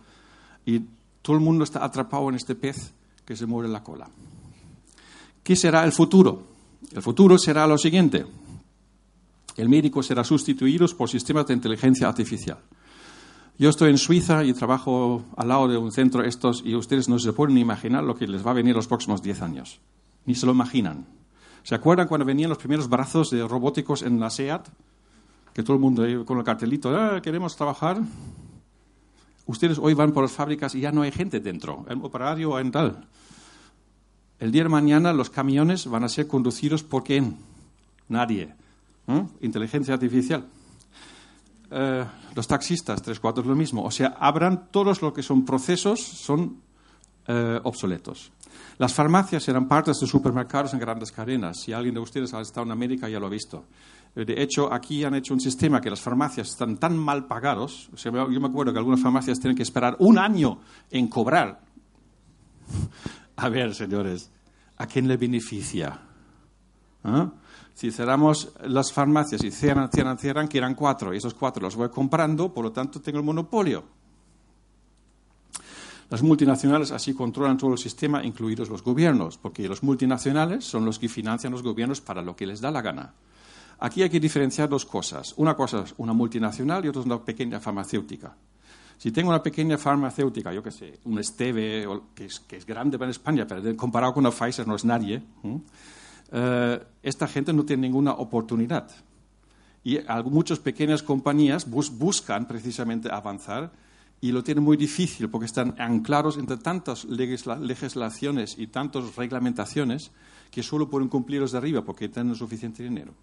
[0.65, 0.83] Y
[1.27, 2.93] todo el mundo está atrapado en este pez
[3.25, 4.07] que se muere la cola.
[5.43, 6.41] ¿Qué será el futuro?
[6.89, 8.25] El futuro será lo siguiente.
[9.57, 12.59] El médico será sustituido por sistemas de inteligencia artificial.
[13.59, 17.19] Yo estoy en Suiza y trabajo al lado de un centro estos y ustedes no
[17.19, 19.81] se pueden imaginar lo que les va a venir los próximos 10 años.
[20.25, 21.07] Ni se lo imaginan.
[21.63, 24.69] ¿Se acuerdan cuando venían los primeros brazos de robóticos en la SEAT?
[25.53, 28.01] Que todo el mundo con el cartelito, ah, queremos trabajar.
[29.47, 32.60] Ustedes hoy van por las fábricas y ya no hay gente dentro, en operario o
[32.60, 33.07] en tal.
[34.39, 37.38] El día de mañana los camiones van a ser conducidos por quién?
[38.10, 38.53] Nadie.
[39.07, 39.25] ¿Eh?
[39.41, 40.45] Inteligencia artificial.
[41.71, 42.05] Eh,
[42.36, 43.83] los taxistas, tres cuartos lo mismo.
[43.83, 46.62] O sea, habrán todos lo que son procesos, son
[47.27, 48.31] eh, obsoletos.
[48.77, 51.57] Las farmacias serán partes de supermercados en grandes cadenas.
[51.62, 53.65] Si alguien de ustedes ha estado en América ya lo ha visto.
[54.17, 57.89] Eh, de hecho, aquí han hecho un sistema que las farmacias están tan mal pagados.
[58.03, 61.62] yo me acuerdo que algunas farmacias tienen que esperar un año en cobrar.
[63.36, 64.32] A ver, señores,
[64.77, 65.99] ¿a quién le beneficia?
[67.03, 67.32] ¿Ah?
[67.75, 71.89] Si cerramos las farmacias y cierran, cierran, cierran, quedan cuatro, y esos cuatro los voy
[71.89, 73.84] comprando, por lo tanto tengo el monopolio.
[76.10, 80.97] Las multinacionales así controlan todo el sistema, incluidos los gobiernos, porque los multinacionales son los
[80.97, 83.13] que financian los gobiernos para lo que les da la gana.
[83.79, 85.33] Aquí hay que diferenciar dos cosas.
[85.37, 88.35] Una cosa es una multinacional y otra es una pequeña farmacéutica.
[88.97, 93.45] Si tengo una pequeña farmacéutica, yo qué sé, un Esteve, que es, grande para España,
[93.45, 95.21] pero comparado con una Pfizer no es nadie,
[96.31, 98.89] eh, esta gente no tiene ninguna oportunidad.
[99.83, 103.71] Y muchas pequeñas compañías buscan precisamente avanzar
[104.19, 110.12] y lo tienen muy difícil porque están anclados entre tantas legislaciones y tantas reglamentaciones
[110.49, 113.13] que solo pueden cumplirlos de arriba porque tienen suficiente dinero.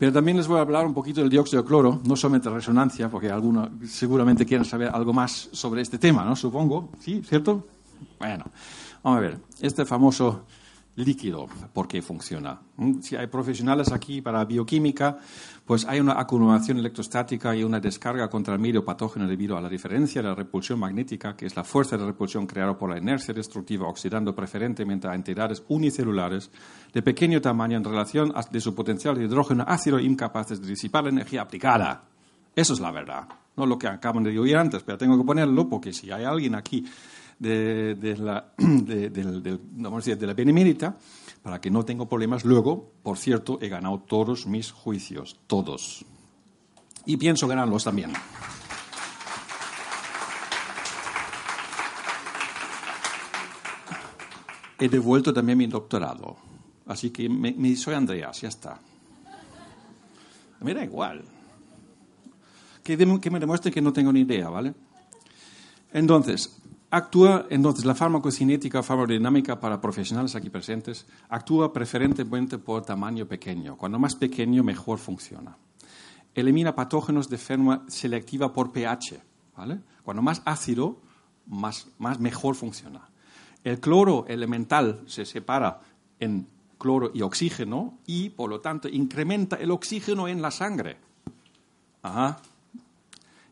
[0.00, 3.10] Pero también les voy a hablar un poquito del dióxido de cloro, no solamente resonancia,
[3.10, 6.34] porque algunos seguramente quieren saber algo más sobre este tema, ¿no?
[6.34, 6.88] Supongo.
[7.00, 7.20] ¿Sí?
[7.22, 7.66] ¿Cierto?
[8.18, 8.46] Bueno,
[9.02, 9.38] vamos a ver.
[9.60, 10.46] Este famoso
[11.04, 12.60] líquido, por qué funciona.
[12.76, 13.00] ¿Mm?
[13.00, 15.18] Si hay profesionales aquí para bioquímica,
[15.64, 19.68] pues hay una acumulación electrostática y una descarga contra el medio patógeno debido a la
[19.68, 23.34] diferencia de la repulsión magnética, que es la fuerza de repulsión creada por la inercia
[23.34, 26.50] destructiva, oxidando preferentemente a entidades unicelulares
[26.92, 31.04] de pequeño tamaño en relación a de su potencial de hidrógeno ácido incapaces de disipar
[31.04, 32.04] la energía aplicada.
[32.54, 33.28] Eso es la verdad.
[33.56, 36.54] No lo que acaban de oír antes, pero tengo que ponerlo porque si hay alguien
[36.54, 36.84] aquí
[37.40, 40.96] de, la, de, de la Benemérita
[41.42, 42.44] para que no tenga problemas.
[42.44, 46.04] Luego, por cierto, he ganado todos mis juicios, todos.
[47.06, 48.12] Y pienso ganarlos también.
[54.78, 56.36] He devuelto también mi doctorado.
[56.86, 58.80] Así que me, soy Andreas, ya está.
[60.60, 61.24] Me da igual.
[62.82, 64.74] Que, que me demuestre que no tengo ni idea, ¿vale?
[65.92, 66.59] Entonces,
[66.92, 73.76] Actúa, entonces, la farmacocinética, farmacodinámica para profesionales aquí presentes, actúa preferentemente por tamaño pequeño.
[73.76, 75.56] Cuando más pequeño, mejor funciona.
[76.34, 79.20] Elimina patógenos de forma selectiva por pH.
[79.56, 79.80] ¿vale?
[80.02, 80.98] Cuando más ácido,
[81.46, 83.08] más, más mejor funciona.
[83.62, 85.80] El cloro elemental se separa
[86.18, 90.96] en cloro y oxígeno y, por lo tanto, incrementa el oxígeno en la sangre.
[92.02, 92.40] Ajá.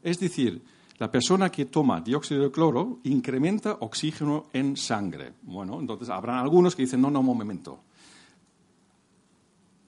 [0.03, 0.62] Es decir,
[0.99, 5.34] la persona que toma dióxido de cloro incrementa oxígeno en sangre.
[5.42, 7.80] Bueno, entonces habrán algunos que dicen, no, no, un momento.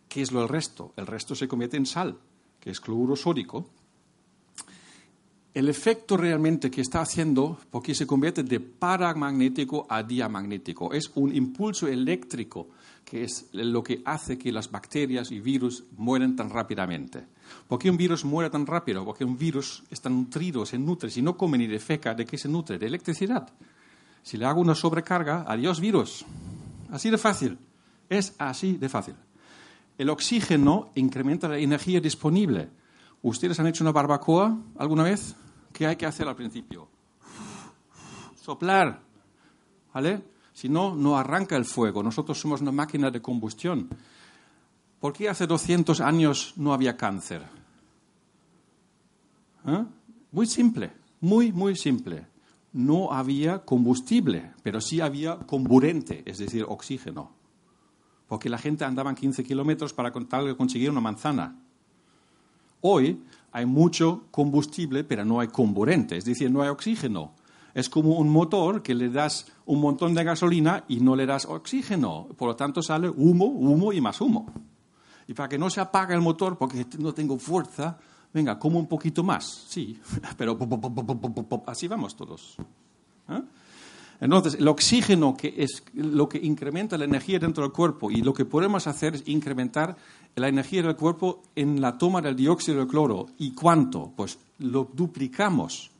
[0.09, 0.93] ¿Qué es lo del resto?
[0.97, 2.17] El resto se convierte en sal,
[2.61, 3.67] que es cloruro sódico.
[5.53, 11.35] El efecto realmente que está haciendo, porque se convierte de paramagnético a diamagnético, es un
[11.35, 12.69] impulso eléctrico
[13.05, 17.27] que es lo que hace que las bacterias y virus mueren tan rápidamente.
[17.69, 19.05] ¿Por qué un virus muere tan rápido?
[19.05, 21.11] Porque un virus está nutrido, se nutre.
[21.11, 22.79] Si no come ni de feca, ¿de qué se nutre?
[22.79, 23.49] De electricidad.
[24.23, 26.25] Si le hago una sobrecarga, adiós virus.
[26.91, 27.59] Así de fácil.
[28.09, 29.15] Es así de fácil.
[29.97, 32.71] El oxígeno incrementa la energía disponible.
[33.23, 35.37] ¿Ustedes han hecho una barbacoa alguna vez?
[35.73, 36.89] ¿Qué hay que hacer al principio?
[38.41, 39.01] Soplar.
[39.93, 40.23] ¿Vale?
[40.53, 42.03] Si no, no arranca el fuego.
[42.03, 43.89] Nosotros somos una máquina de combustión.
[45.01, 47.43] ¿Por qué hace 200 años no había cáncer?
[49.67, 49.85] ¿Eh?
[50.31, 52.27] Muy simple, muy, muy simple.
[52.73, 57.33] No había combustible, pero sí había comburente, es decir, oxígeno.
[58.29, 61.59] Porque la gente andaba 15 kilómetros para conseguir una manzana.
[62.83, 63.23] Hoy
[63.53, 67.33] hay mucho combustible, pero no hay comburente, es decir, no hay oxígeno.
[67.73, 71.47] Es como un motor que le das un montón de gasolina y no le das
[71.47, 72.29] oxígeno.
[72.37, 74.53] Por lo tanto, sale humo, humo y más humo.
[75.31, 77.97] Y para que no se apague el motor porque no tengo fuerza,
[78.35, 79.45] venga, como un poquito más.
[79.69, 79.97] Sí,
[80.37, 80.59] pero
[81.67, 82.57] así vamos todos.
[83.29, 83.41] ¿eh?
[84.21, 88.35] Entonces, el oxígeno, que es lo que incrementa la energía dentro del cuerpo, y lo
[88.35, 89.97] que podemos hacer es incrementar
[90.35, 93.27] la energía del cuerpo en la toma del dióxido de cloro.
[93.39, 94.13] ¿Y cuánto?
[94.17, 95.93] Pues lo duplicamos.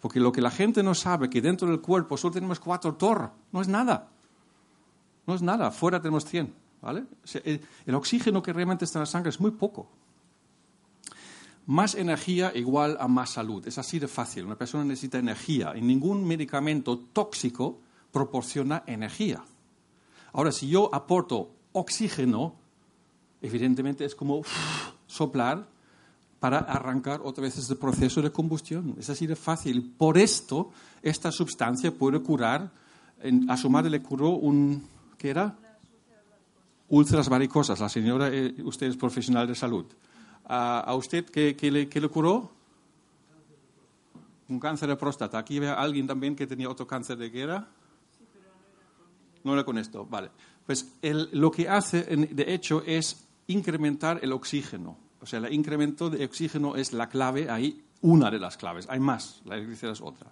[0.00, 3.30] Porque lo que la gente no sabe, que dentro del cuerpo solo tenemos cuatro torres,
[3.52, 4.08] no es nada.
[5.24, 6.65] No es nada, fuera tenemos cien.
[6.86, 7.04] ¿Vale?
[7.84, 9.88] El oxígeno que realmente está en la sangre es muy poco.
[11.66, 13.66] Más energía igual a más salud.
[13.66, 14.44] Es así de fácil.
[14.44, 17.80] Una persona necesita energía y ningún medicamento tóxico
[18.12, 19.42] proporciona energía.
[20.32, 22.54] Ahora, si yo aporto oxígeno,
[23.42, 24.42] evidentemente es como
[25.08, 25.66] soplar
[26.38, 28.94] para arrancar otra vez este proceso de combustión.
[28.96, 29.92] Es así de fácil.
[29.98, 30.70] Por esto,
[31.02, 32.70] esta sustancia puede curar,
[33.48, 34.86] a su madre le curó un,
[35.18, 35.58] ¿qué era?
[36.88, 37.80] Úlceras varicosas.
[37.80, 39.86] La señora, eh, usted es profesional de salud.
[40.48, 42.52] ¿A, usted qué, le, qué, curó?
[44.48, 45.38] Un cáncer de próstata.
[45.38, 47.66] Aquí ve a alguien también que tenía otro cáncer de guerra.
[49.42, 50.30] No era con esto, vale.
[50.64, 50.94] Pues
[51.32, 56.76] lo que hace, de hecho, es incrementar el oxígeno o sea, el incremento de oxígeno
[56.76, 58.86] es la clave, ahí una de las claves.
[58.88, 60.30] Hay más, la electricidad es otra.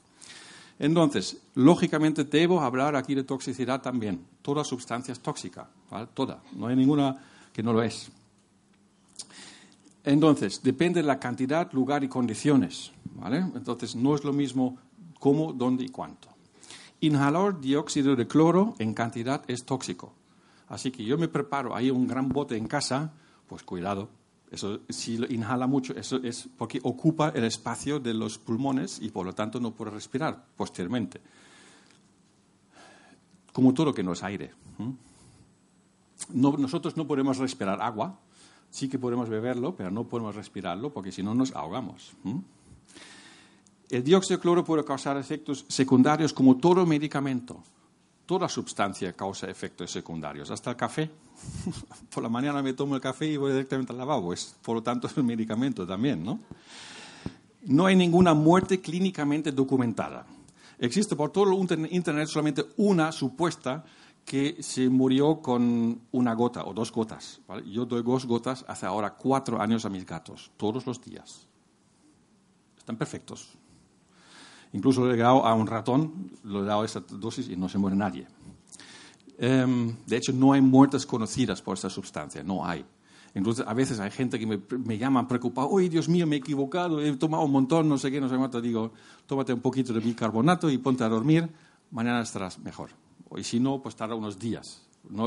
[0.78, 4.24] Entonces, lógicamente debo hablar aquí de toxicidad también.
[4.40, 5.68] Toda sustancia es tóxica,
[6.14, 6.42] toda.
[6.54, 7.16] No hay ninguna
[7.52, 8.10] que no lo es.
[10.04, 12.92] Entonces, depende de la cantidad, lugar y condiciones.
[13.14, 13.38] ¿vale?
[13.38, 14.78] Entonces, no es lo mismo
[15.18, 16.28] cómo, dónde y cuánto.
[17.00, 20.12] Inhalar dióxido de cloro en cantidad es tóxico.
[20.68, 23.12] Así que yo me preparo ahí un gran bote en casa,
[23.46, 24.08] pues cuidado,
[24.50, 29.26] eso, si inhala mucho, eso es porque ocupa el espacio de los pulmones y por
[29.26, 31.20] lo tanto no puede respirar posteriormente.
[33.52, 34.52] Como todo lo que no es aire.
[36.32, 38.18] Nosotros no podemos respirar agua,
[38.70, 42.12] sí que podemos beberlo, pero no podemos respirarlo porque si no nos ahogamos.
[43.88, 47.62] El dióxido de cloro puede causar efectos secundarios como todo medicamento.
[48.26, 51.10] Toda sustancia causa efectos secundarios, hasta el café.
[52.10, 54.32] por la mañana me tomo el café y voy directamente al lavabo.
[54.32, 56.40] Es, por lo tanto, es un medicamento también, ¿no?
[57.66, 60.26] No hay ninguna muerte clínicamente documentada.
[60.78, 63.84] Existe por todo el Internet solamente una supuesta
[64.24, 67.40] que se murió con una gota o dos gotas.
[67.66, 71.46] Yo doy dos gotas hace ahora cuatro años a mis gatos, todos los días.
[72.78, 73.56] Están perfectos.
[74.72, 77.78] Incluso le he dado a un ratón, le he dado esa dosis y no se
[77.78, 78.26] muere nadie.
[79.38, 82.84] Em, de hecho, no hay muertes conocidas por esta sustancia, no hay.
[83.34, 86.38] Entonces, a veces hay gente que me, me llama preocupado, ¡Uy, Dios mío, me he
[86.38, 88.60] equivocado, he tomado un montón, no sé qué, no sé cuánto.
[88.60, 88.92] Digo,
[89.26, 91.48] tómate un poquito de bicarbonato y ponte a dormir,
[91.90, 92.90] mañana estarás mejor.
[93.38, 94.82] Y si no, pues tarda unos días.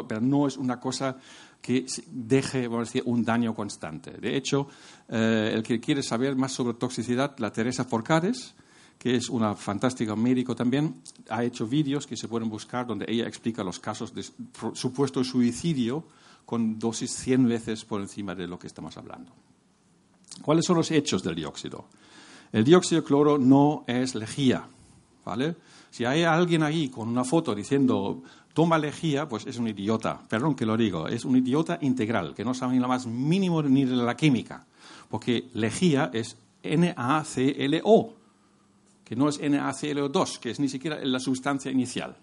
[0.07, 1.17] pero no es una cosa
[1.61, 4.11] que deje, vamos a decir, un daño constante.
[4.11, 4.67] De hecho,
[5.09, 8.55] eh, el que quiere saber más sobre toxicidad, la Teresa Forcades,
[8.97, 13.27] que es una fantástica médico también, ha hecho vídeos que se pueden buscar donde ella
[13.27, 14.25] explica los casos de
[14.73, 16.05] supuesto suicidio
[16.45, 19.33] con dosis 100 veces por encima de lo que estamos hablando.
[20.41, 21.85] ¿Cuáles son los hechos del dióxido?
[22.51, 24.67] El dióxido de cloro no es lejía,
[25.25, 25.55] ¿vale?
[25.97, 28.21] Si hay alguien ahí con una foto diciendo
[28.53, 30.21] toma lejía, pues es un idiota.
[30.29, 33.63] Perdón que lo digo, es un idiota integral, que no sabe ni lo más mínimo
[33.63, 34.67] ni de la química.
[35.09, 38.13] Porque lejía es NaClO,
[39.03, 42.15] que no es NaClO2, que es ni siquiera la sustancia inicial.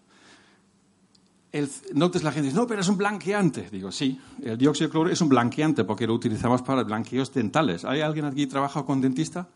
[1.50, 3.70] El, notes la gente dice, no, pero es un blanqueante.
[3.72, 7.84] Digo, sí, el dióxido de cloro es un blanqueante porque lo utilizamos para blanqueos dentales.
[7.84, 9.48] ¿Hay alguien aquí que trabaja con dentista?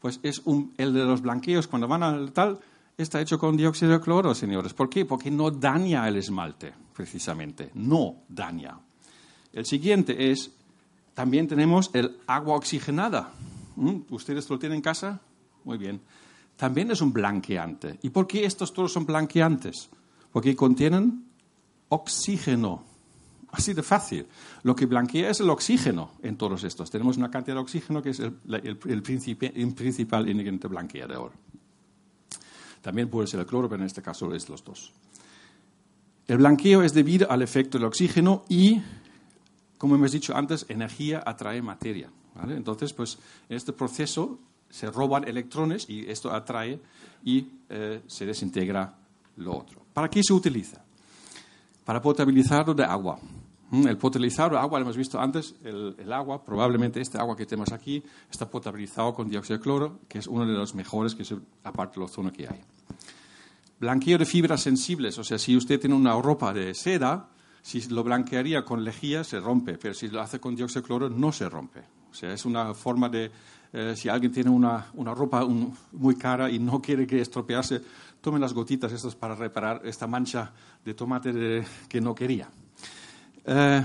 [0.00, 0.42] Pues es
[0.76, 2.58] el de los blanqueos, cuando van al tal,
[2.96, 4.74] está hecho con dióxido de cloro, señores.
[4.74, 5.04] ¿Por qué?
[5.04, 7.70] Porque no daña el esmalte, precisamente.
[7.74, 8.78] No daña.
[9.52, 10.50] El siguiente es,
[11.14, 13.30] también tenemos el agua oxigenada.
[13.76, 14.00] ¿Mm?
[14.10, 15.20] ¿Ustedes lo tienen en casa?
[15.64, 16.00] Muy bien
[16.56, 17.98] también es un blanqueante.
[18.02, 19.88] ¿Y por qué estos todos son blanqueantes?
[20.32, 21.24] Porque contienen
[21.88, 22.84] oxígeno.
[23.50, 24.26] Así de fácil.
[24.62, 26.90] Lo que blanquea es el oxígeno en todos estos.
[26.90, 31.32] Tenemos una cantidad de oxígeno que es el, el, principal ingrediente blanqueador.
[32.84, 34.92] También puede ser el cloro, pero en este caso es los dos.
[36.28, 38.82] El blanqueo es debido al efecto del oxígeno y,
[39.78, 42.10] como hemos dicho antes, energía atrae materia.
[42.46, 43.16] Entonces, pues,
[43.48, 46.78] en este proceso se roban electrones y esto atrae
[47.24, 48.94] y eh, se desintegra
[49.38, 49.80] lo otro.
[49.94, 50.84] ¿Para qué se utiliza?
[51.86, 53.18] Para potabilizarlo de agua.
[53.70, 57.46] Mm, el potabilizado de agua, lo hemos visto antes, el, agua, probablemente este agua que
[57.46, 61.22] tenemos aquí, está potabilizado con dióxido de cloro, que es uno de los mejores, que
[61.22, 62.60] es aparte de ozono que hay.
[63.80, 67.28] Blanqueo de fibras sensibles, o sea, si usted tiene una ropa de seda,
[67.62, 71.10] si lo blanquearía con lejía se rompe, pero si lo hace con dióxido de cloro
[71.10, 71.80] no se rompe.
[72.10, 73.30] O sea, es una forma de
[73.72, 75.44] eh, si alguien tiene una, ropa
[75.90, 77.82] muy cara y no quiere que estropearse,
[78.20, 80.52] tome las gotitas estas para reparar esta mancha
[80.84, 82.48] de tomate que no quería.
[83.46, 83.82] Eh,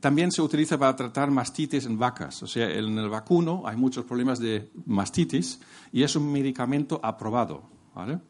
[0.00, 2.42] también se utiliza para tratar mastitis en vacas.
[2.42, 5.60] O sea, en el vacuno hay muchos problemas de mastitis
[5.92, 7.62] y es un medicamento aprobado.
[7.94, 8.20] ¿vale?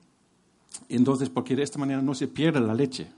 [0.89, 3.09] Entonces, porque de esta manera no se pierde la leche.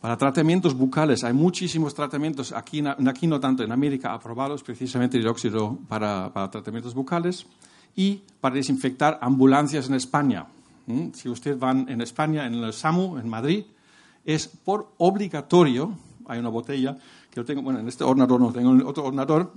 [0.00, 5.28] Para tratamientos bucales, hay muchísimos tratamientos, aquí, aquí no tanto, en América, aprobados precisamente de
[5.28, 7.46] óxido para, tratamientos bucales
[7.94, 10.46] y para desinfectar ambulancias en España.
[10.86, 11.12] ¿Mm?
[11.14, 13.64] Si ustedes van en España, en el SAMU, en Madrid,
[14.24, 15.96] es por obligatorio,
[16.26, 16.96] hay una botella
[17.30, 19.52] que yo tengo, bueno, en este ordenador no tengo en otro ordenador,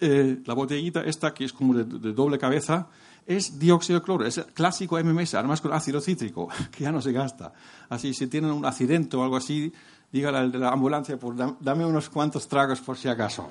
[0.00, 2.88] eh, la botellita esta que es como de, doble cabeza,
[3.26, 7.00] es dióxido de cloro, es el clásico MMS, además con ácido cítrico, que ya no
[7.00, 7.52] se gasta.
[7.88, 9.72] Así, si tienen un accidente o algo así,
[10.12, 13.48] dígale al de la ambulancia, pues dame unos cuantos tragos por si acaso.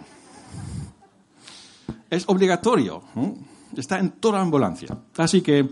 [2.09, 3.01] Es obligatorio,
[3.75, 4.95] está en toda la ambulancia.
[5.17, 5.67] Así que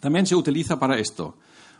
[0.00, 1.36] también se utiliza para esto,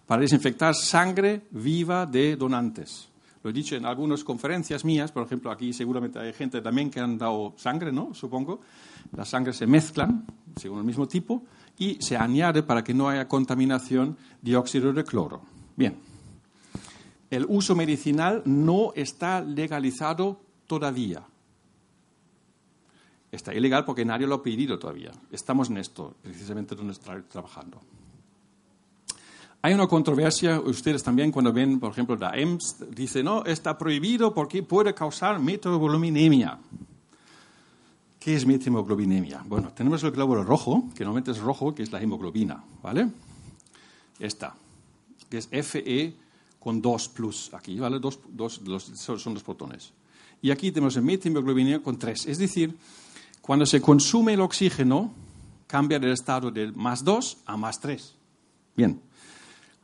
[0.08, 3.10] para desinfectar sangre viva de donantes.
[3.42, 6.98] Lo he dicho en algunas conferencias mías, por ejemplo, aquí seguramente hay gente también que
[6.98, 8.14] han dado sangre, ¿no?
[8.14, 8.60] Supongo.
[9.14, 10.24] Las sangres se mezclan
[10.56, 11.44] según el mismo tipo
[11.78, 15.42] y se añade para que no haya contaminación dióxido de cloro.
[15.76, 15.98] Bien.
[17.30, 21.22] El uso medicinal no está legalizado todavía.
[23.30, 25.12] Está ilegal porque nadie lo ha pedido todavía.
[25.30, 27.82] Estamos en esto, precisamente donde está trabajando.
[29.60, 34.32] Hay una controversia, ustedes también cuando ven, por ejemplo, la EMS, dice, no, está prohibido
[34.32, 36.58] porque puede causar metabolominemia.
[38.20, 39.42] ¿Qué es metemoglobinemia?
[39.46, 43.08] Bueno, tenemos el glóbulo rojo, que normalmente es rojo, que es la hemoglobina, ¿vale?
[44.20, 44.54] Esta,
[45.28, 46.14] que es Fe
[46.60, 47.98] con 2 plus, aquí, ¿vale?
[47.98, 48.60] Dos, dos,
[48.94, 49.92] son los protones.
[50.40, 52.26] Y aquí tenemos el metemoglobinemia con 3.
[52.26, 52.76] Es decir,
[53.40, 55.12] cuando se consume el oxígeno,
[55.66, 58.14] cambia del estado de más 2 a más 3.
[58.76, 59.07] Bien.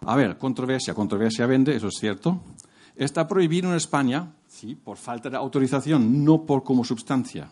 [0.01, 2.41] A ver, controversia, controversia vende, eso es cierto.
[2.97, 7.49] Está prohibido en España, sí, por falta de autorización, no por como sustancia,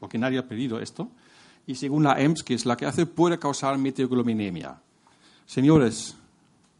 [0.00, 1.10] porque nadie ha pedido esto.
[1.66, 4.76] Y según la EMS, que es la que hace, puede causar meteoglobinemia.
[5.46, 6.16] Señores,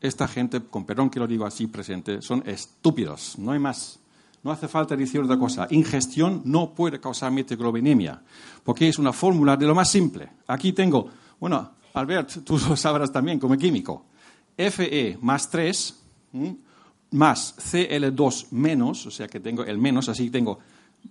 [0.00, 4.00] esta gente, con perdón que lo digo así presente, son estúpidos, no hay más.
[4.42, 5.66] No hace falta decir otra cosa.
[5.70, 8.20] Ingestión no puede causar meteglobinemia,
[8.62, 10.28] porque es una fórmula de lo más simple.
[10.46, 11.08] Aquí tengo,
[11.40, 14.04] bueno, Albert, tú lo sabrás también como químico.
[14.56, 16.00] Fe más 3
[17.10, 20.58] más Cl2 menos, o sea que tengo el menos, así tengo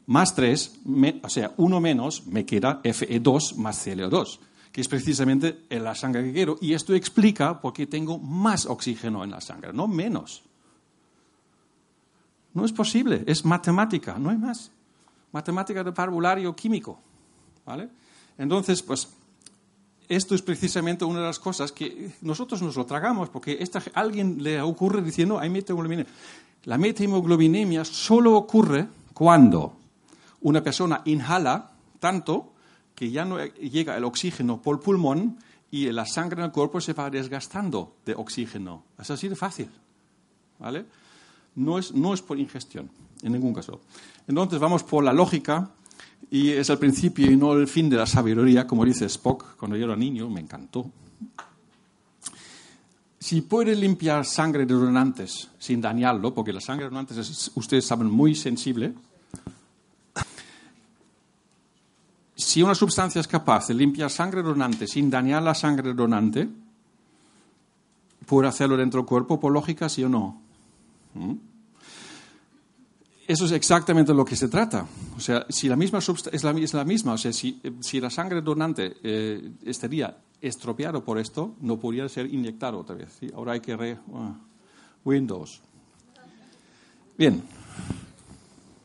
[0.08, 0.80] más 3,
[1.22, 4.40] o sea, 1 menos, me queda Fe2 más Cl2
[4.74, 6.58] que es precisamente en la sangre que quiero.
[6.60, 10.42] Y esto explica por qué tengo más oxígeno en la sangre, no menos.
[12.56, 14.72] No es posible, es matemática, no hay más.
[15.32, 17.00] Matemática de parvulario químico.
[17.64, 17.88] ¿vale?
[18.36, 19.16] Entonces, pues,
[20.08, 24.44] esto es precisamente una de las cosas que nosotros nos lo tragamos, porque esta, alguien
[24.44, 26.06] le ocurre diciendo, hay meteglobinemia.
[26.66, 29.74] La metemoglobinemia solo ocurre cuando
[30.42, 32.54] una persona inhala tanto
[32.96, 35.38] que ya no llega el oxígeno por pulmón
[35.72, 38.84] y la sangre en el cuerpo se va desgastando de oxígeno.
[39.00, 39.70] Es así de fácil.
[40.60, 40.86] ¿Vale?
[41.56, 42.90] No es, no es por ingestión,
[43.22, 43.82] en ningún caso.
[44.28, 45.72] Entonces vamos por la lógica
[46.30, 49.78] y es el principio y no el fin de la sabiduría, como dice Spock cuando
[49.78, 50.90] yo era niño, me encantó.
[53.20, 58.10] Si puede limpiar sangre de donantes sin dañarlo, porque la sangre de donantes ustedes saben,
[58.10, 58.94] muy sensible,
[62.36, 66.50] si una sustancia es capaz de limpiar sangre donante sin dañar la sangre donante,
[68.26, 70.42] ¿puede hacerlo dentro del cuerpo por lógica, sí o no?
[71.14, 71.53] ¿Mm?
[73.34, 74.86] Eso es exactamente lo que se trata.
[75.18, 78.44] O sea, si la misma es la, la misma, o sea, si, si la sangre
[78.44, 83.22] donante eh, estaría estropeado por esto, no podría ser inyectado otra vez.
[83.34, 83.98] Ahora hay que re...
[84.14, 84.36] Ah,
[85.04, 85.62] Windows.
[87.18, 87.42] Bien.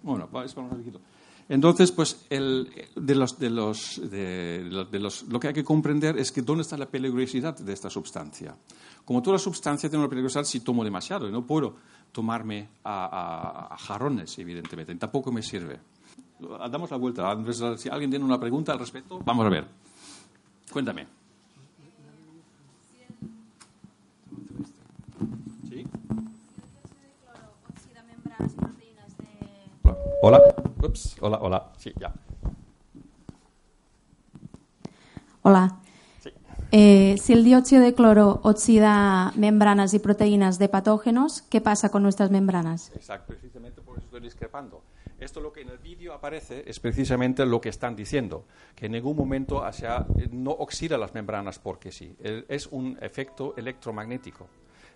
[0.03, 0.99] Bueno, para un
[1.51, 6.42] entonces, pues de los, de los, de, los, lo que hay que comprender es que
[6.42, 8.55] dónde está la peligrosidad de esta sustancia.
[9.05, 11.76] Como toda sustancia tiene una peligrosidad si tomo demasiado, y no puedo
[12.12, 15.78] tomarme a, jarrones, evidentemente, tampoco me sirve.
[16.70, 17.36] Damos la vuelta.
[17.76, 19.66] Si alguien tiene una pregunta al respecto, vamos a ver.
[20.70, 21.18] Cuéntame.
[30.20, 30.40] Hola.
[30.82, 31.72] Ups, hola, hola.
[31.76, 32.12] Sí, ya.
[35.42, 35.88] Hola.
[36.70, 42.02] Eh, si el dióxido de cloro oxida membranas y proteínas de patógenos, ¿qué pasa con
[42.02, 42.92] nuestras membranas?
[42.94, 44.82] Exacto, precisamente por eso estoy discrepando.
[45.18, 48.44] Esto lo que en el vídeo aparece es precisamente lo que están diciendo,
[48.76, 49.64] que en ningún momento
[50.30, 52.14] no oxida las membranas porque sí.
[52.20, 54.46] Es un efecto electromagnético.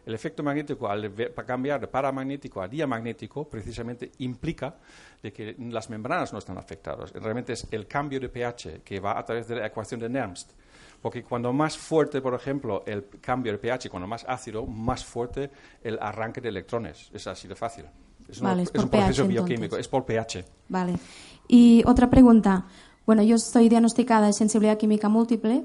[0.04, 1.12] El efecto magnético, al
[1.46, 4.76] cambiar de paramagnético a diamagnético, precisamente implica
[5.22, 7.12] de que las membranas no están afectadas.
[7.12, 10.52] Realmente es el cambio de pH que va a través de la ecuación de Nernst.
[11.02, 15.50] Porque cuando más fuerte, por ejemplo, el cambio de pH, cuando más ácido, más fuerte
[15.82, 17.10] el arranque de electrones.
[17.12, 17.86] Es así de fácil.
[18.28, 20.44] Es, un proceso bioquímico, es por pH.
[20.68, 20.94] Vale.
[21.48, 22.66] Y otra pregunta.
[23.04, 25.64] Bueno, yo estoy diagnosticada de sensibilidad química múltiple.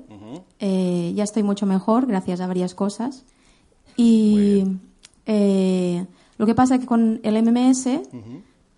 [0.60, 3.24] Eh, ya estoy mucho mejor gracias a varias cosas.
[3.96, 4.64] Y
[5.28, 6.06] eh,
[6.38, 7.90] lo que pasa es que con el MMS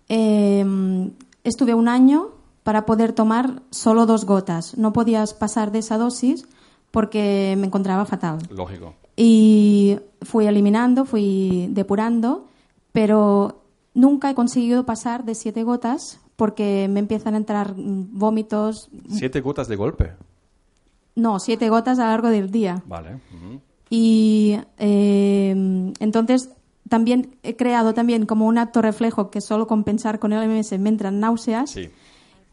[0.08, 1.10] em,
[1.42, 2.32] estuve un año
[2.62, 4.76] para poder tomar solo dos gotas.
[4.76, 6.46] No podías pasar de esa dosis
[6.90, 8.38] porque me encontraba fatal.
[8.50, 8.94] Lógico.
[9.16, 12.46] Y fui eliminando, fui depurando,
[12.92, 13.62] pero
[13.94, 18.88] nunca he conseguido pasar de siete gotas porque me empiezan a entrar vómitos.
[19.08, 20.12] ¿Siete gotas de golpe?
[21.14, 22.82] No, siete gotas a lo largo del día.
[22.86, 23.20] Vale.
[23.90, 26.50] Y eh, entonces
[26.88, 30.88] también he creado también como un acto reflejo que solo compensar con el MS me
[30.88, 31.76] entran náuseas.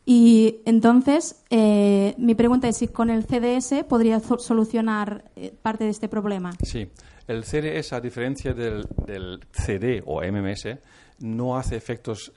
[0.09, 5.89] Y entonces eh, mi pregunta es si con el CDS podría solucionar eh, parte de
[5.89, 6.53] este problema.
[6.63, 6.87] Sí,
[7.27, 10.77] el CDS a diferencia del, del CD o MMS
[11.19, 12.31] no hace efectos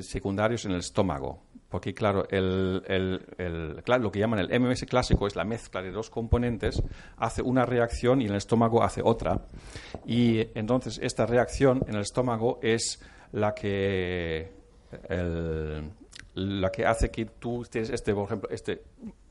[0.00, 1.44] secundarios en el estómago
[1.74, 6.80] porque claro, lo que llaman el MMS clásico es la mezcla de dos componentes,
[7.16, 9.40] hace una reacción y en el estómago hace otra.
[10.06, 13.02] Y entonces esta reacción en el estómago es
[13.32, 14.52] la que,
[16.34, 18.82] la que hace que tú estés, este, por ejemplo, este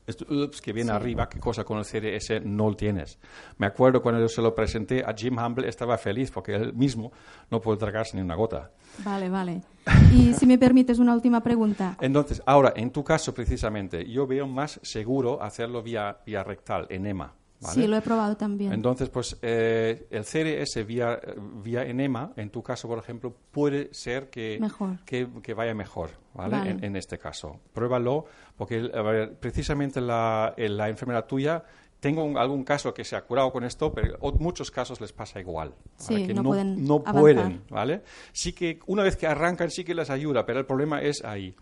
[0.06, 3.18] esto, ups, que viene arriba, qué cosa con el CDS no lo tienes.
[3.56, 7.10] Me acuerdo cuando yo se lo presenté a Jim Humble, estaba feliz porque él mismo
[7.50, 8.70] no puede tragarse ni una gota.
[9.02, 9.62] Vale, vale.
[10.14, 11.96] Y si me permites una última pregunta.
[12.00, 17.34] Entonces, ahora, en tu caso precisamente, yo veo más seguro hacerlo vía, vía rectal, enema.
[17.60, 17.74] ¿Vale?
[17.82, 18.72] Sí, lo he probado también.
[18.72, 21.18] Entonces, pues eh, el CRS vía,
[21.62, 24.98] vía enema, en tu caso, por ejemplo, puede ser que, Mejor.
[25.04, 26.56] que, que vaya mejor, ¿vale?
[26.58, 26.70] Vale.
[26.70, 27.60] En, en este caso.
[27.72, 28.26] Pruébalo,
[28.56, 31.62] porque ver, precisamente la, en la enfermedad tuya,
[32.00, 35.40] tengo un- algún caso que se ha curado con esto, pero muchos casos les pasa
[35.40, 35.70] igual.
[35.70, 36.20] ¿vale?
[36.20, 38.02] Sí, que no pueden no pueden, ¿vale?
[38.32, 41.54] Sí que una vez que arrancan sí que les ayuda, pero el problema es ahí.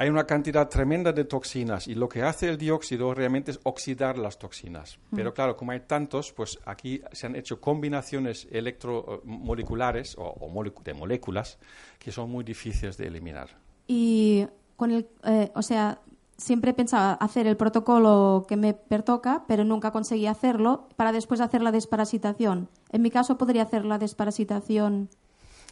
[0.00, 4.16] Hay una cantidad tremenda de toxinas y lo que hace el dióxido realmente es oxidar
[4.16, 5.00] las toxinas.
[5.12, 10.84] Pero claro, como hay tantos, pues aquí se han hecho combinaciones electromoleculares o, o molecu-
[10.84, 11.58] de moléculas
[11.98, 13.48] que son muy difíciles de eliminar.
[13.88, 14.46] Y
[14.76, 16.00] con el, eh, o sea,
[16.36, 21.60] siempre pensaba hacer el protocolo que me pertoca, pero nunca conseguí hacerlo para después hacer
[21.62, 22.68] la desparasitación.
[22.92, 25.08] En mi caso podría hacer la desparasitación.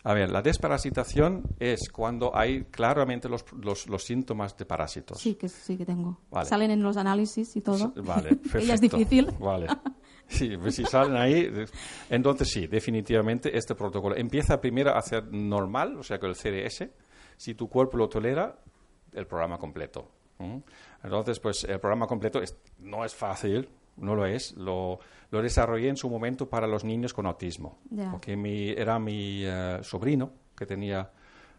[0.09, 5.19] A ver, la desparasitación es cuando hay claramente los, los- los síntomas de parásitos.
[5.21, 6.21] Sí, que sí que tengo.
[6.31, 6.49] Vale.
[6.49, 7.93] Salen en los análisis y todo.
[7.97, 8.59] Vale, perfecto.
[8.59, 9.31] Ella es difícil.
[9.39, 9.67] Vale.
[10.29, 11.49] Sí, pues si salen ahí,
[12.11, 16.89] entonces sí, definitivamente este protocolo empieza primero a ser normal, o sea, con el CDS.
[17.37, 18.59] Si tu cuerpo lo tolera,
[19.13, 20.11] el programa completo.
[20.39, 20.57] ¿Mm?
[21.05, 24.57] Entonces, pues el programa completo es- no es fácil, no lo es.
[24.57, 24.99] Lo,
[25.31, 27.79] lo desarrollé en su momento para los niños con autismo,
[28.11, 31.11] porque mi, era mi eh, sobrino que tenía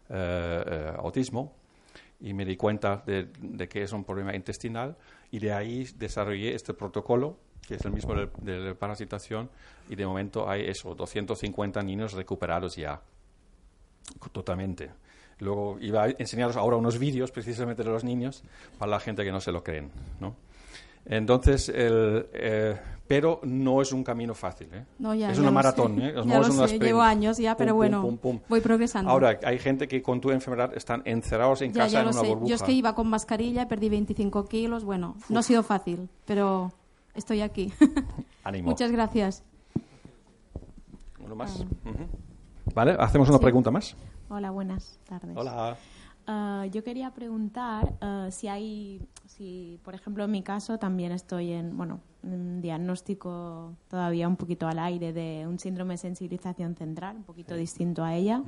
[0.08, 1.54] eh, eh, autismo
[2.20, 4.96] y me di cuenta de, de que es un problema intestinal
[5.30, 7.36] y de ahí desarrollé este protocolo
[7.68, 9.50] que es el mismo de, parasitación
[9.90, 13.02] y de momento hay eso, 250 niños recuperados ya
[14.32, 14.90] totalmente.
[15.40, 18.42] Luego iba a enseñaros ahora unos vídeos precisamente de los niños
[18.78, 20.34] para la gente que no se lo creen, ¿no?
[21.08, 24.84] Entonces, el, eh, pero no es un camino fácil, ¿eh?
[24.98, 26.06] No, ya, es ya una maratón, sé.
[26.08, 26.12] ¿eh?
[26.16, 28.40] Ya No lo es una sé, llevo años ya, pero Pum, bueno, pum, pum.
[28.48, 29.10] voy progresando.
[29.10, 32.10] Ahora, hay gente que con tu enfermedad están encerrados en ya, casa ya en lo
[32.12, 32.28] una sé.
[32.28, 32.48] burbuja.
[32.50, 34.84] Yo es que iba con mascarilla, perdí 25 kilos.
[34.84, 36.70] Bueno, no ha sido fácil, pero
[37.14, 37.72] estoy aquí.
[38.44, 38.68] Ánimo.
[38.68, 39.42] Muchas gracias.
[41.24, 41.58] Uno más.
[41.60, 42.06] Ujú.
[42.74, 43.42] Vale, hacemos una Sí.
[43.44, 43.96] pregunta más.
[44.28, 45.34] Hola, buenas tardes.
[45.34, 45.76] Hola.
[46.30, 51.52] Ah, yo quería preguntar ah, si hay, si por ejemplo en mi caso también estoy
[51.52, 57.16] en, bueno, un diagnóstico todavía un poquito al aire de un síndrome de sensibilización central,
[57.16, 58.42] un poquito distinto a ella,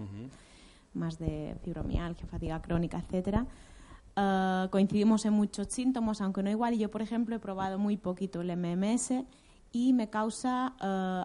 [0.92, 3.46] más de fibromialgia, fatiga crónica, etcétera.
[4.14, 6.74] Ah, coincidimos en muchos síntomas, aunque no igual.
[6.74, 9.24] Y yo, por ejemplo, he probado muy poquito el MMS
[9.72, 10.74] y me causa,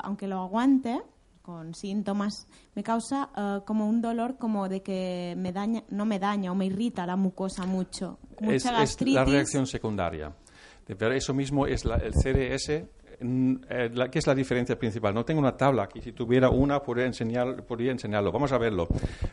[0.05, 1.01] aunque lo aguante,
[1.45, 6.17] con síntomas, me causa ah, como un dolor como de que me daña, no me
[6.17, 8.17] daña o me irrita la mucosa mucho.
[8.41, 9.13] Mucha Es, es gastritis.
[9.15, 10.33] la reacción secundaria.
[10.87, 12.87] Pero eso mismo es la- el CDS.
[13.21, 15.13] mm, eh, ¿Qué es la diferencia principal?
[15.13, 16.01] No tengo una tabla aquí.
[16.01, 18.31] Si tuviera una, podría, enseñar, podría enseñarlo.
[18.31, 18.87] Vamos a verlo.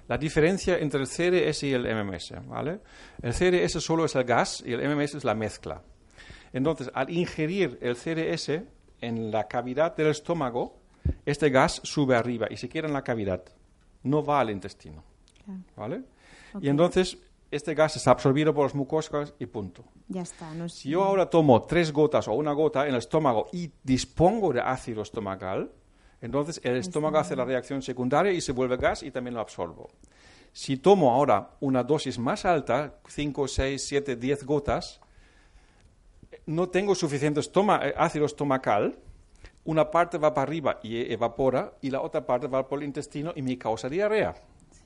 [0.09, 2.35] La diferencia entre el CDS y el MMS.
[2.47, 2.81] ¿vale?
[3.23, 5.83] El CDS solo es el gas y el MMS es la mezcla.
[6.53, 8.63] Entonces, al ingerir el CDS
[9.01, 10.79] en la cavidad del estómago,
[11.27, 13.43] este gas sube arriba y se queda en la cavidad.
[14.03, 15.03] No va al intestino.
[15.45, 15.61] Claro.
[15.77, 16.03] ¿Vale?
[16.61, 17.19] Y entonces,
[17.51, 19.85] este gas es absorbido por las mucosas y punto.
[20.09, 20.53] Ya está.
[20.55, 23.71] No es- Si yo ahora tomo tres gotas o una gota en el estómago y
[23.83, 25.71] dispongo de ácido estomacal,
[26.21, 29.89] entonces el estómago hace la reacción secundaria y se vuelve gas y también lo absorbo.
[30.53, 35.01] Si tomo ahora una dosis más alta, 5, 6, 7, 10 gotas,
[36.47, 38.99] no tengo suficiente estoma- eh, ácido estomacal,
[39.65, 42.85] una parte va para arriba y e- evapora y la otra parte va por el
[42.87, 44.35] intestino y me causa diarrea.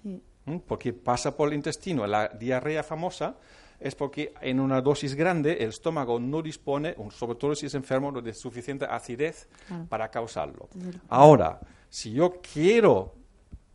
[0.02, 0.22] Sí.
[0.44, 0.58] ¿Mm?
[0.66, 2.06] porque pasa por el intestino.
[2.06, 3.36] La diarrea famosa
[3.80, 8.12] es porque en una dosis grande el estómago no dispone, sobre todo si es enfermo,
[8.12, 9.86] de suficiente acidez Claro.
[9.88, 10.68] para causarlo.
[11.08, 11.58] Ahora,
[11.88, 13.14] si yo quiero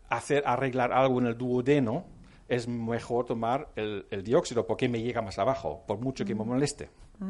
[0.10, 2.06] hacer arreglar algo en el duodeno,
[2.48, 6.44] es mejor tomar el, el dióxido porque me llega más abajo, por mucho que me
[6.46, 6.90] moleste.
[7.20, 7.28] Ah.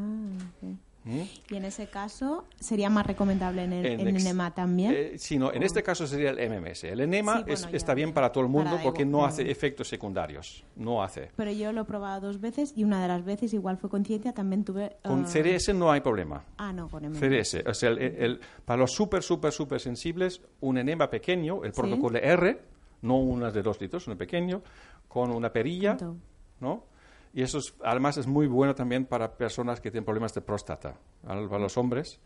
[1.04, 1.22] ¿Mm?
[1.50, 4.94] Y en ese caso, ¿sería más recomendable en el En ex- enema también?
[4.96, 6.84] Eh, sí, no, en este caso sería el MMS.
[6.84, 9.26] El enema Sí, bueno, es- ya, está bien para todo el mundo porque no mm.
[9.26, 10.64] hace efectos secundarios.
[10.76, 11.32] No hace.
[11.36, 14.06] Pero yo lo he probado dos veces y una de las veces igual fue con
[14.06, 14.98] ciencia, también tuve...
[15.04, 16.44] Con ah, CDS no hay problema.
[16.58, 17.20] Ah, no, con MMS.
[17.20, 17.64] CDS.
[17.68, 21.82] O sea, el- el- para los súper, súper, súper sensibles, un enema pequeño, el Sí.
[21.82, 22.62] protocolo R,
[23.02, 24.62] no unas de dos litros, uno pequeño,
[25.08, 25.98] con una perilla.
[26.60, 26.84] ¿no?
[27.34, 30.96] Y eso es- además es muy bueno también para personas que tienen problemas de próstata.
[31.26, 32.20] Para los hombres,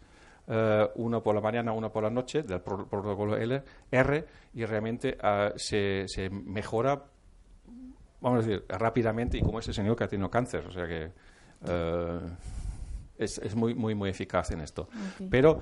[0.47, 4.65] eh, uno por la mañana, uno por la noche, del pro- protocolo L, R, y
[4.65, 7.03] realmente ah, se, se mejora,
[8.21, 11.11] vamos a decir, rápidamente, y como ese señor que ha tenido cáncer, o sea que...
[11.67, 12.19] eh,
[13.17, 14.89] es, es muy, muy, muy eficaz en esto.
[15.29, 15.61] Pero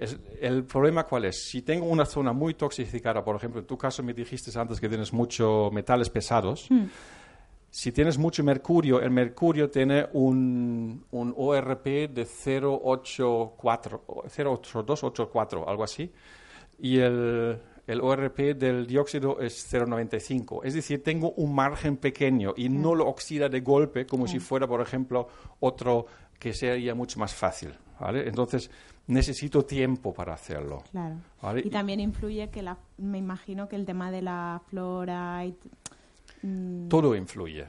[0.00, 1.44] es- el problema cuál es?
[1.48, 4.88] Si tengo una zona muy toxificada, por ejemplo, en tu caso me dijiste antes que
[4.88, 6.68] tienes muchos metales pesados,
[7.78, 16.10] si tienes mucho mercurio, el mercurio tiene un, un ORP de 084, 08284, algo así,
[16.80, 17.56] y el,
[17.86, 20.62] el ORP del dióxido es 0,95.
[20.64, 24.66] Es decir, tengo un margen pequeño y no lo oxida de golpe como si fuera,
[24.66, 25.28] por ejemplo,
[25.60, 26.06] otro
[26.36, 27.74] que sería mucho más fácil.
[28.00, 28.26] ¿vale?
[28.26, 28.72] Entonces,
[29.06, 30.82] necesito tiempo para hacerlo.
[30.90, 31.14] Claro.
[31.40, 31.62] ¿vale?
[31.64, 35.54] Y también influye que la, me imagino que el tema de la flora y
[36.42, 37.66] mm, Todo influye.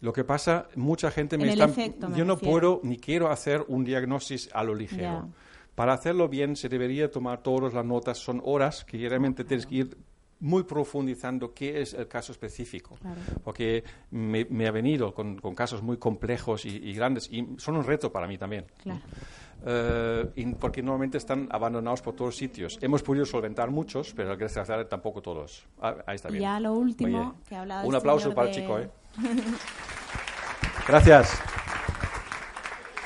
[0.00, 1.64] Lo que pasa, mucha gente me En está...
[1.64, 5.28] efecto, me yo no puedo ni quiero hacer un diagnóstico a lo ligero.
[5.74, 8.18] Para hacerlo bien se debería tomar todas las notas.
[8.18, 9.96] Son horas que realmente tienes que ir
[10.40, 12.96] muy profundizando qué es el caso específico.
[13.00, 13.20] Claro.
[13.42, 17.76] Porque me, me ha venido con, con casos muy complejos y, y grandes y son
[17.76, 18.66] un reto para mí también.
[18.82, 19.00] claro.
[19.66, 22.78] Eh, y porque normalmente están abandonados por todos sitios.
[22.80, 25.66] Hemos podido solventar muchos, pero gracias a tampoco todos.
[25.80, 26.42] Ah, ahí está Y bien.
[26.42, 27.34] ya lo último, Muy bien.
[27.48, 28.88] que ha hablado Un aplauso para el chico, ¿eh?
[30.86, 31.42] Gracias.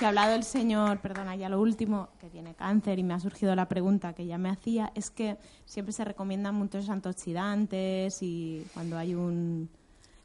[0.03, 3.21] Que ha hablado el señor, perdona, ya lo último, que tiene cáncer y me ha
[3.21, 8.67] surgido la pregunta que ya me hacía, es que siempre se recomiendan muchos antioxidantes y
[8.75, 9.71] cuando hay un...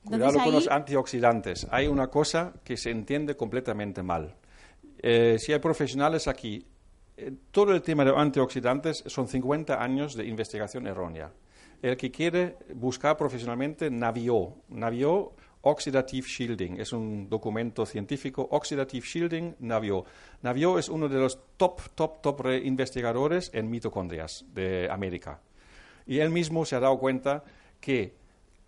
[0.03, 1.67] Entonces Cuidado con ahí- los antioxidantes.
[1.69, 4.35] Hay una cosa que se entiende completamente mal.
[4.97, 6.65] Eh, si hay profesionales aquí,
[7.15, 11.31] eh, todo el tema de antioxidantes son 50 años de investigación errónea.
[11.83, 14.55] El que quiere buscar profesionalmente, Navio.
[14.69, 15.33] Navio
[15.69, 16.79] Oxidative Shielding.
[16.79, 18.47] Es un documento científico.
[18.51, 20.05] Oxidative Shielding, Navio.
[20.41, 25.39] Navio es uno de los top, top, top re- investigadores en mitocondrias de América.
[26.05, 27.43] Y él mismo se ha dado cuenta
[27.79, 28.15] que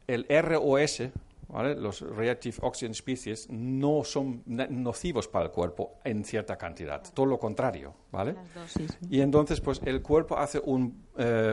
[0.08, 1.04] el ROS,
[1.48, 1.76] ¿vale?
[1.76, 7.02] los Reactive Oxygen Species, no son nocivos para el cuerpo en cierta cantidad.
[7.14, 7.94] Todo lo contrario.
[8.12, 8.36] ¿vale?
[9.10, 10.92] Y entonces, pues el cuerpo hace una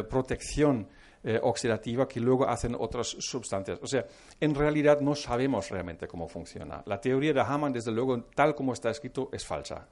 [0.08, 0.88] protección
[1.28, 3.80] eh, oxidativa que luego hacen otras sustancias.
[3.82, 4.06] O sea,
[4.40, 6.82] en realidad no sabemos realmente cómo funciona.
[6.86, 9.88] La teoría de Hamann, desde luego, tal como está escrito, es falsa.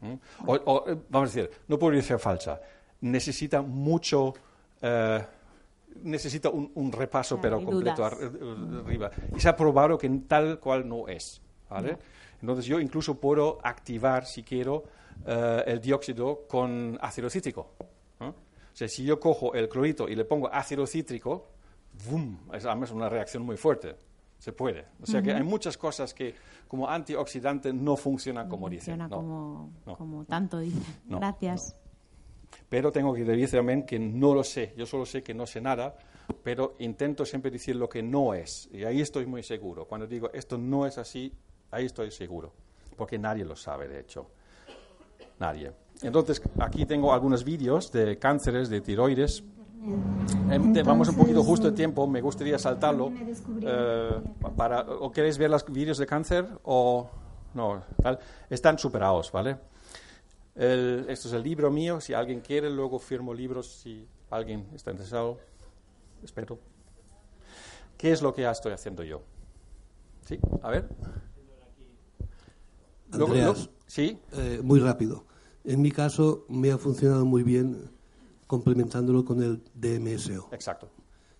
[0.00, 0.14] ¿Mm?
[0.46, 2.58] O, o, eh, vamos a decir, no podría ser falsa.
[3.02, 4.32] Necesita mucho.
[4.80, 5.22] eh,
[6.04, 8.16] necesita un, un repaso, Claro, pero completo ar-
[8.84, 9.10] arriba.
[9.36, 11.40] Y se ha probado que tal cual no es.
[11.68, 11.98] ¿vale?
[12.40, 14.84] Entonces, yo incluso puedo activar, si quiero,
[15.26, 17.72] eh, el dióxido con ácido cítrico.
[18.72, 18.74] ¿No?
[18.74, 21.48] O sea, si yo cojo el clorito y le pongo ácido cítrico,
[22.08, 22.38] ¡vum!
[22.52, 23.96] es además una reacción muy fuerte.
[24.38, 24.86] Se puede.
[25.00, 26.34] O sea que hay muchas cosas que
[26.66, 28.98] como antioxidante no funcionan como dicen.
[28.98, 29.16] Funciona No.
[29.16, 29.96] como, no.
[29.96, 30.82] como tanto dicen.
[31.06, 31.76] No, Gracias.
[32.68, 34.74] Pero tengo que decir también que no lo sé.
[34.76, 35.96] Yo solo sé que no sé nada,
[36.42, 38.68] pero intento siempre decir lo que no es.
[38.72, 39.86] Y ahí estoy muy seguro.
[39.86, 41.32] Cuando digo esto no es así,
[41.70, 42.52] ahí estoy seguro.
[42.96, 44.28] Porque nadie lo sabe, de hecho.
[45.38, 45.72] Nadie.
[46.02, 49.44] Entonces, aquí tengo algunos vídeos de cánceres de tiroides.
[50.50, 53.12] Em, te- Vamos un poquito justo de tiempo, me gustaría saltarlo.
[53.60, 54.20] Eh,
[54.56, 56.46] para, ¿O queréis ver los vídeos de cáncer?
[56.64, 57.08] O
[57.54, 58.18] no, tal?
[58.50, 59.58] Están superados, ¿vale?
[60.54, 62.00] El- esto es el libro mío.
[62.00, 65.38] Si alguien quiere, luego firmo libros si alguien está interesado.
[66.22, 66.58] Espero.
[67.96, 69.22] ¿Qué es lo que ya estoy haciendo yo?
[70.26, 70.38] ¿Sí?
[70.62, 70.88] A ver.
[73.12, 73.28] Andreas.
[73.58, 74.18] luego- sí.
[74.32, 75.24] Eh, muy rápido.
[75.64, 77.90] En mi caso me ha funcionado muy bien
[78.46, 80.48] complementándolo con el DMSO.
[80.52, 80.90] Exacto.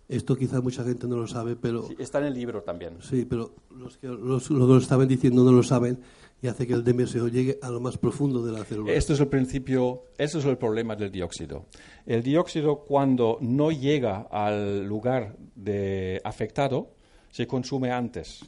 [0.09, 2.99] Esto quizá mucha gente no lo sabe, pero Sí, está en el libro también.
[3.01, 6.01] sí, pero los que, los, los que lo estaban diciendo no lo saben
[6.43, 8.93] y hace que el DMSO llegue a lo más profundo de la célula.
[8.93, 11.67] Esto es el principio, esto es el problema del dióxido.
[12.05, 16.95] El dióxido cuando no llega al lugar de afectado
[17.31, 18.45] se consume antes.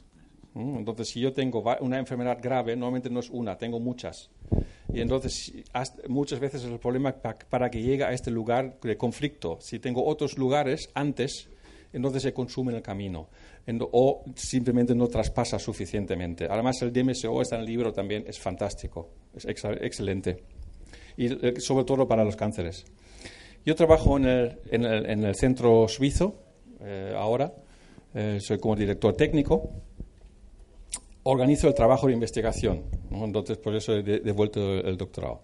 [0.55, 0.77] ¿Mm?
[0.77, 4.31] Entonces, si yo tengo una enfermedad grave, normalmente no es una, tengo muchas.
[4.93, 5.51] Y entonces,
[6.07, 9.57] muchas veces es el problema pa- para que llegue a este lugar de conflicto.
[9.59, 11.49] Si tengo otros lugares antes,
[11.91, 13.27] entonces se consume en el camino.
[13.91, 16.47] O simplemente no traspasa suficientemente.
[16.49, 20.43] Además, el DMSO está en el libro también, es fantástico, es excelente.
[21.17, 22.85] Y eh, sobre todo para los cánceres.
[23.65, 26.35] Yo trabajo en el centro suizo
[26.81, 27.51] eh, ahora,
[28.13, 29.71] eh, soy como director técnico
[31.27, 32.83] organizo el trabajo de investigación.
[33.11, 35.41] Entonces, por eso he de- devuelto el doctorado.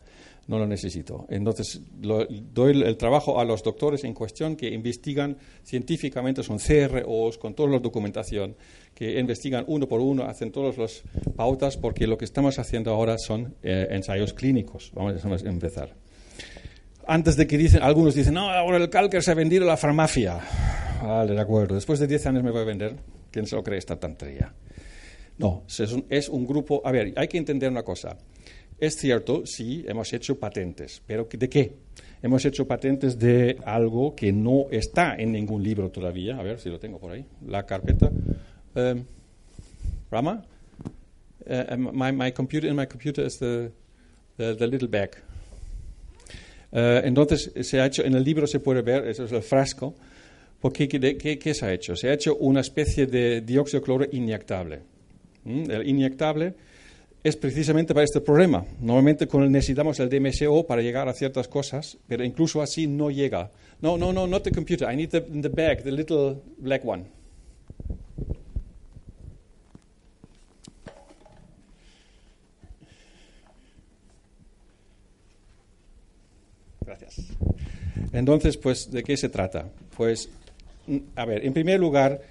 [0.47, 1.25] No lo necesito.
[1.29, 6.57] Entonces, lo- doy el, el trabajo a los doctores en cuestión que investigan científicamente, son
[6.57, 8.55] CROs con toda la documentación,
[8.95, 11.03] que investigan uno por uno, hacen todas las
[11.35, 14.91] pautas, porque lo que estamos haciendo ahora son eh, ensayos clínicos.
[14.93, 15.95] Vamos a empezar.
[17.07, 19.77] Antes de que dicen, algunos dicen, no, ahora el cálcer se ha vendido a la
[19.77, 20.39] farmacia.
[21.01, 21.75] Vale, de acuerdo.
[21.75, 22.95] Después de 10 años me voy a vender.
[23.31, 24.53] ¿Quién se lo cree esta tontería?
[25.41, 25.63] No,
[26.09, 26.81] es un, grupo.
[26.85, 28.17] A ver, hay que entender una cosa.
[28.79, 31.73] Es cierto, sí, hemos hecho patentes, pero ¿de qué?
[32.21, 36.37] Hemos hecho patentes de algo que no está en ningún libro todavía.
[36.37, 38.11] A ver si lo tengo por ahí, la carpeta.
[38.75, 39.03] Eh,
[40.11, 40.43] Rama?
[41.45, 43.71] Uh, my, my computer, in my computer is the,
[44.37, 45.15] the, little bag.
[46.71, 49.95] Uh, entonces, se ha hecho, en el libro se puede ver, eso es el frasco,
[50.59, 51.95] porque ¿qué, qué, qué se ha hecho?
[51.95, 54.90] Se ha hecho una especie de dióxido de cloro inyectable.
[55.45, 56.53] El inyectable
[57.23, 58.65] es precisamente para este problema.
[58.79, 63.51] Normalmente necesitamos el DMSO para llegar a ciertas cosas, pero incluso así no llega.
[63.81, 64.91] No, no, no, not the computer.
[64.91, 67.05] I need the, the bag, the little black one.
[76.85, 77.27] Gracias.
[78.11, 79.69] Entonces, pues, ¿de qué se trata?
[79.95, 80.29] Pues,
[80.87, 82.21] mm, a ver, en primer lugar,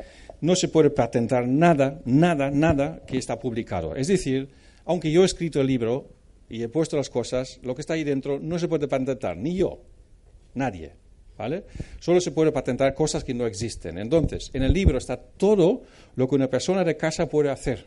[0.40, 3.94] no se puede patentar nada, nada, nada que está publicado.
[3.94, 4.48] Es decir,
[4.84, 6.08] aunque yo he escrito el libro
[6.48, 9.56] y he puesto las cosas, lo que está ahí dentro no se puede patentar, ni
[9.56, 9.80] yo,
[10.54, 10.94] nadie.
[11.38, 11.64] ¿Vale?
[12.00, 13.96] Solo se puede patentar cosas que no existen.
[13.96, 15.84] Entonces, en el libro está todo
[16.14, 17.86] lo que una persona de casa puede hacer.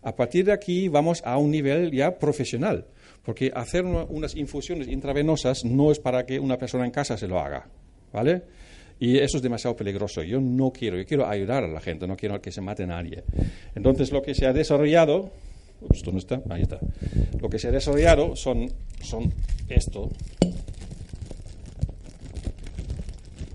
[0.00, 2.86] A partir de aquí vamos a un nivel ya profesional,
[3.22, 7.38] porque hacer unas infusiones intravenosas no es para que una persona en casa se lo
[7.38, 7.68] haga.
[8.10, 8.42] ¿Vale?
[8.98, 10.22] Y eso es demasiado peligroso.
[10.22, 13.24] Yo no quiero, yo quiero ayudar a la gente, no quiero que se mate nadie.
[13.74, 15.30] Entonces, lo que se ha desarrollado
[16.04, 16.42] ¿dónde está?
[16.48, 16.78] Ahí está.
[17.40, 18.70] Lo que se ha desarrollado son,
[19.02, 19.32] son
[19.68, 20.10] esto,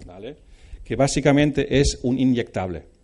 [0.06, 0.36] ¿vale?
[0.84, 2.97] Que básicamente es un inyectable.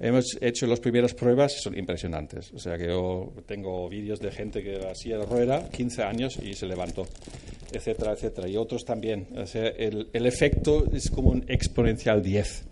[0.00, 2.52] Hemos hecho las primeras pruebas y son impresionantes.
[2.52, 6.66] O sea que yo tengo vídeos de gente que hacía rueda 15 años y se
[6.66, 7.06] levantó,
[7.72, 8.48] etcétera, etcétera.
[8.48, 9.28] Y otros también.
[9.36, 12.64] O sea, el, efecto es como un exponencial 10.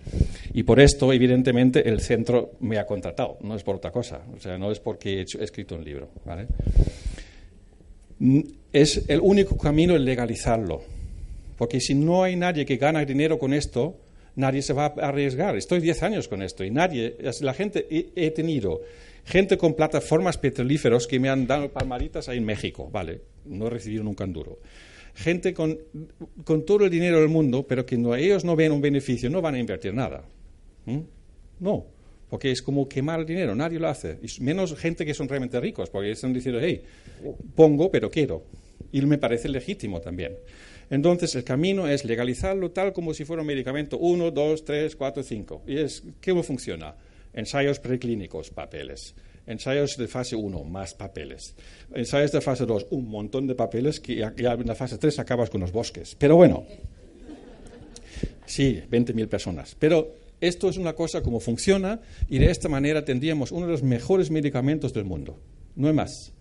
[0.54, 4.40] Y por esto, evidentemente, el centro me ha contratado, no es por otra cosa, o
[4.40, 6.10] sea, no es porque he, escrito un libro.
[8.18, 8.40] Mm,
[8.72, 10.82] es el único camino el legalizarlo,
[11.56, 13.96] porque si no hay nadie que gana dinero con esto,
[14.36, 15.56] nadie se va a arriesgar.
[15.56, 18.80] Estoy 10 años con esto y nadie, la gente, he, tenido
[19.24, 23.70] gente con plataformas petrolíferos que me han dado palmaritas ahí en México, vale, no he
[23.70, 24.58] recibido nunca un duro
[25.14, 25.78] gente con,
[26.66, 29.54] todo el dinero del mundo, pero que no, ellos no ven un beneficio, no van
[29.54, 30.24] a invertir nada.
[31.60, 31.86] No,
[32.28, 34.18] porque es como quemar el dinero, nadie lo hace.
[34.22, 36.82] Y menos gente que son realmente ricos, porque están diciendo, hey,
[37.54, 38.42] pongo, pero quiero.
[38.90, 40.36] Y me parece legítimo también.
[40.90, 45.22] Entonces, el camino es legalizarlo tal como si fuera un medicamento 1, 2, 3, 4,
[45.22, 45.62] 5.
[45.66, 46.94] ¿Y es cómo funciona?
[47.32, 49.14] Ensayos preclínicos, papeles.
[49.46, 51.54] Ensayos de fase 1, más papeles.
[51.94, 55.50] Ensayos de fase 2, un montón de papeles que ya, en la fase 3 acabas
[55.50, 56.14] con los bosques.
[56.16, 56.64] Pero bueno,
[58.46, 59.74] sí, 20.000 personas.
[59.78, 63.82] Pero esto es una cosa como funciona y de esta manera tendríamos uno de los
[63.82, 65.40] mejores medicamentos del mundo.
[65.74, 66.32] No hay más.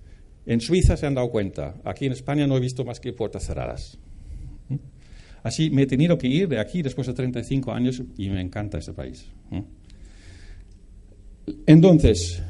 [0.46, 1.76] En Suiza se han dado cuenta.
[1.84, 3.98] Aquí en España no he visto más que puertas cerradas.
[4.74, 4.80] ¿Mm?
[5.44, 8.78] Así me he tenido que ir de aquí después de 35 años y me encanta
[8.78, 9.26] este país.
[9.50, 9.60] ¿Mm?
[11.66, 12.42] Entonces,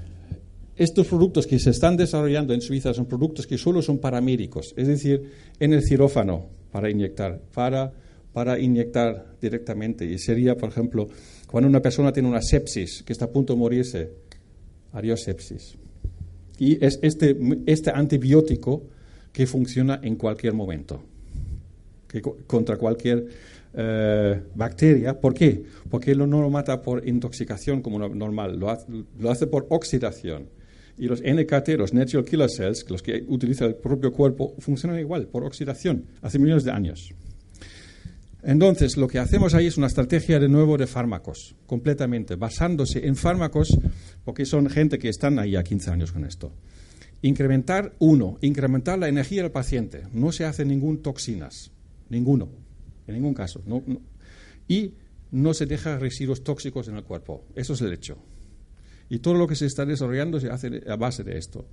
[0.76, 4.74] estos productos que se están desarrollando en Suiza son productos que solo son para médicos,
[4.76, 7.94] es decir, en el cirófano para inyectar, para,
[8.34, 10.06] para inyectar directamente.
[10.06, 11.08] Y sería, por ejemplo,
[11.48, 14.10] cuando una persona tiene una sepsis, que está a punto de morirse,
[14.94, 15.78] adiós sepsis.
[16.58, 18.84] Y es este, este antibiótico
[19.34, 21.04] que funciona en cualquier momento,
[22.12, 23.28] que, contra cualquier
[23.74, 25.20] eh, bacteria.
[25.20, 25.64] ¿Por qué?
[25.90, 28.86] Porque no lo mata por intoxicación como normal, lo hace,
[29.18, 30.50] lo hace por oxidación.
[30.98, 35.28] Y los NKT, los Natural Killer Cells, los que utiliza el propio cuerpo, funcionan igual,
[35.28, 37.14] por oxidación, hace millones de años.
[38.44, 43.16] Entonces, lo que hacemos ahí es una estrategia de nuevo de fármacos, completamente, basándose en
[43.16, 43.78] fármacos,
[44.26, 46.52] porque son gente que están ahí a 15 años con esto.
[47.22, 50.04] Incrementar, uno, incrementar la energía del paciente.
[50.12, 51.72] No se hace ningún toxinas,
[52.12, 52.50] ninguno,
[53.08, 53.64] en ningún caso.
[54.68, 54.94] y
[55.32, 57.46] no se deja residuos tóxicos en el cuerpo.
[57.56, 58.18] Eso es el hecho.
[59.10, 61.66] Y todo lo que se está desarrollando se hace a base de esto.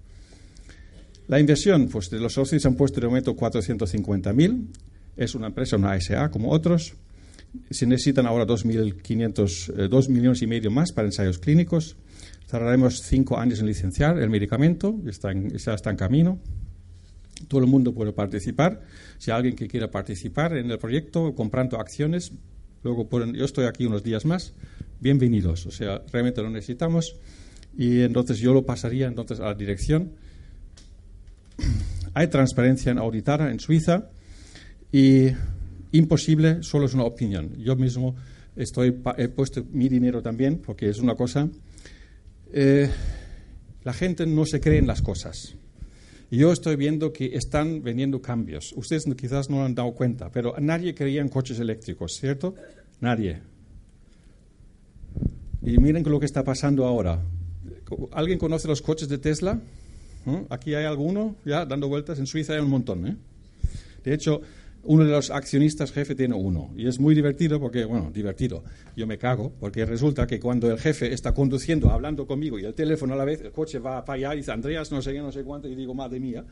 [1.28, 4.66] La inversión, pues de los socios han puesto de momento 450.000
[5.18, 6.94] es una empresa, una SA como otros.
[7.70, 11.96] Se necesitan ahora 2.500, 2 eh, millones y medio más para ensayos clínicos.
[12.48, 16.38] Tardaremos cinco años en licenciar el medicamento, está en, ya está en camino.
[17.46, 18.82] Todo el mundo puede participar.
[19.18, 22.32] Si hay alguien que quiera participar en el proyecto comprando acciones,
[22.82, 24.54] luego pueden, yo estoy aquí unos días más,
[25.00, 25.66] bienvenidos.
[25.66, 27.14] O sea, realmente lo necesitamos
[27.76, 30.12] y entonces yo lo pasaría entonces a la dirección.
[32.14, 34.10] Hay transparencia en auditada en Suiza
[34.90, 35.28] y
[35.92, 37.56] imposible solo es una opinión.
[37.58, 38.16] Yo mismo
[38.56, 41.48] estoy, he puesto mi dinero también, porque es una cosa.
[42.52, 42.90] Eh,
[43.84, 45.54] la gente no se cree en las cosas.
[46.30, 48.74] Yo estoy viendo que están veniendo cambios.
[48.76, 52.54] Ustedes quizás no han dado cuenta, pero nadie creía en coches eléctricos, ¿cierto?
[53.00, 53.40] Nadie.
[55.62, 57.22] Y miren lo que está pasando ahora.
[58.12, 59.58] ¿Alguien conoce los coches de Tesla?
[60.26, 60.36] ¿Mm?
[60.50, 62.18] Aquí hay alguno ya dando vueltas.
[62.18, 63.06] En Suiza hay un montón.
[63.06, 63.16] ¿eh?
[64.04, 64.42] De hecho,
[64.88, 66.70] uno de los accionistas jefe tiene uno.
[66.74, 68.64] Y es muy divertido porque, bueno, divertido.
[68.96, 72.72] Yo me cago porque resulta que cuando el jefe está conduciendo, hablando conmigo y el
[72.72, 75.18] teléfono a la vez, el coche va para allá y dice, Andreas, no sé qué,
[75.18, 76.42] no sé cuánto, y digo, madre mía,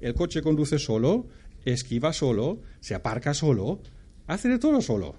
[0.00, 1.26] el coche conduce solo,
[1.64, 3.80] esquiva solo, se aparca solo,
[4.28, 5.16] hace de todo solo.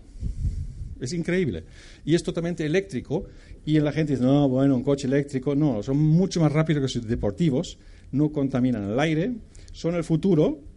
[1.01, 1.65] Es increíble.
[2.05, 3.25] Y es totalmente eléctrico.
[3.65, 5.55] Y la gente dice, no, bueno, un coche eléctrico.
[5.55, 7.79] No, son mucho más rápidos que los deportivos,
[8.13, 9.33] no contaminan el aire,
[9.73, 10.70] son el futuro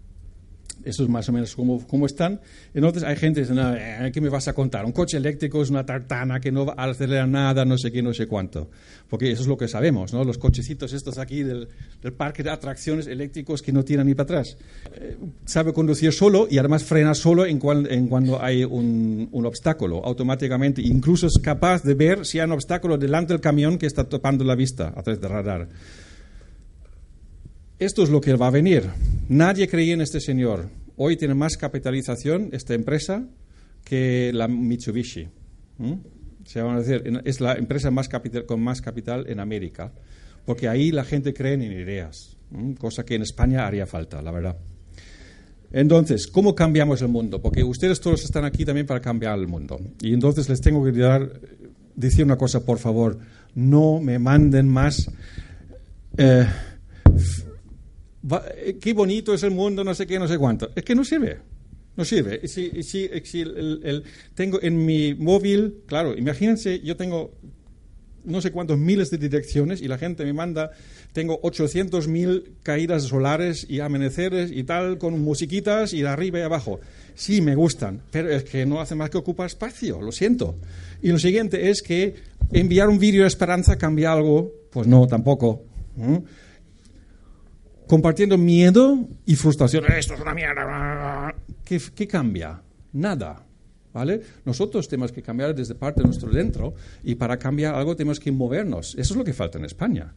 [0.85, 2.41] eso es más o menos como, están.
[2.72, 4.85] Entonces hay gente que dice, eh, ¿qué me vas a contar?
[4.85, 8.03] Un coche eléctrico es una tartana que no va a acelerar nada, no sé qué,
[8.03, 8.70] no sé cuánto.
[9.09, 10.25] Porque eso es lo que sabemos, ¿no?
[10.25, 11.68] Los cochecitos estos aquí del,
[12.16, 14.57] parque de atracciones eléctricos que no tiran ni para atrás.
[14.95, 20.83] Eh, sabe conducir solo y además frena solo en, cuando hay un, un, obstáculo, automáticamente.
[20.83, 24.45] Incluso es capaz de ver si hay un obstáculo delante del camión que está topando
[24.45, 25.68] la vista a través de radar.
[27.79, 28.85] Esto es lo que va a venir.
[29.29, 30.68] Nadie creía en este señor.
[30.97, 33.27] Hoy tiene más capitalización esta empresa
[33.83, 35.27] que la Mitsubishi.
[36.45, 39.93] Se a decir, es la empresa más capital, con más capital en América,
[40.45, 42.37] porque ahí la gente cree en ideas,
[42.79, 44.57] cosa que en España haría falta, la verdad.
[45.72, 47.43] Entonces, ¿cómo cambiamos el mundo?
[47.43, 49.81] Porque ustedes todos están aquí también para cambiar el mundo.
[50.01, 51.41] Y entonces les tengo que dar,
[51.97, 53.18] decir una cosa, por favor,
[53.57, 55.11] no me manden más
[56.16, 56.47] eh,
[58.57, 60.70] eh, qué bonito es el mundo, no sé qué, no sé cuánto.
[60.75, 61.39] Es que no sirve.
[61.97, 62.47] No sirve.
[62.49, 64.03] Si, si, si el,
[64.35, 67.33] tengo en mi móvil, claro, imagínense, yo tengo
[68.25, 70.70] no sé cuántos miles de direcciones y la gente me manda,
[71.12, 76.81] tengo 800.000 caídas solares y amaneceres y tal, con musiquitas y de arriba y abajo.
[77.14, 80.57] Sí, me gustan, pero es que no hace más que ocupar espacio, lo siento.
[81.03, 82.14] Y lo siguiente es que
[82.51, 85.64] enviar un vídeo de esperanza cambia algo, pues no, tampoco
[87.87, 89.85] compartiendo miedo y frustración.
[89.93, 91.35] Esto es una mierda.
[91.64, 92.62] ¿Qué, ¿Qué, cambia?
[92.93, 93.45] Nada.
[93.93, 94.20] ¿Vale?
[94.45, 96.74] Nosotros tenemos que cambiar desde parte de nuestro dentro
[97.05, 98.95] y para cambiar algo tenemos que movernos.
[98.99, 100.12] Eso es lo que falta en España.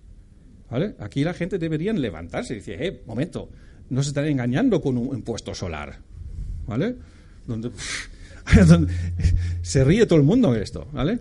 [0.70, 0.96] ¿Vale?
[1.00, 3.50] Aquí la gente debería levantarse y decir, eh, momento,
[3.90, 6.00] no se están engañando con un impuesto solar.
[6.66, 6.96] ¿Vale?
[7.46, 7.72] Donde,
[9.62, 10.88] se ríe todo el mundo de esto.
[10.92, 11.20] ¿Vale?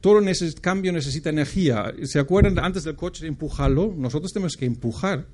[0.00, 0.22] Todo
[0.60, 1.92] cambio necesita energía.
[2.04, 3.94] ¿Se acuerdan antes del coche de empujarlo?
[3.96, 5.26] Nosotros tenemos que empujar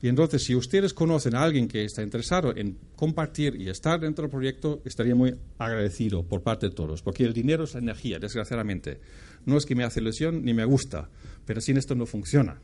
[0.00, 4.22] y entonces, si ustedes conocen a alguien que está interesado en compartir y estar dentro
[4.22, 9.00] del proyecto, estaría muy agradecido por parte de todos, porque el dinero es energía, desgraciadamente.
[9.46, 11.08] No es que me hace ilusión ni me gusta,
[11.44, 12.60] pero sin esto no funciona.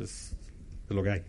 [0.00, 0.36] Es,
[0.88, 1.22] lo que hay.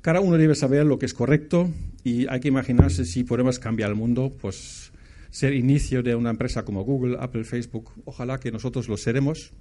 [0.00, 1.70] Cada uno debe saber lo que es correcto
[2.02, 4.92] y hay que imaginarse si podemos cambiar el mundo, pues
[5.30, 7.92] ser inicio de una empresa como Google, Apple, Facebook.
[8.04, 9.52] Ojalá que nosotros lo seremos,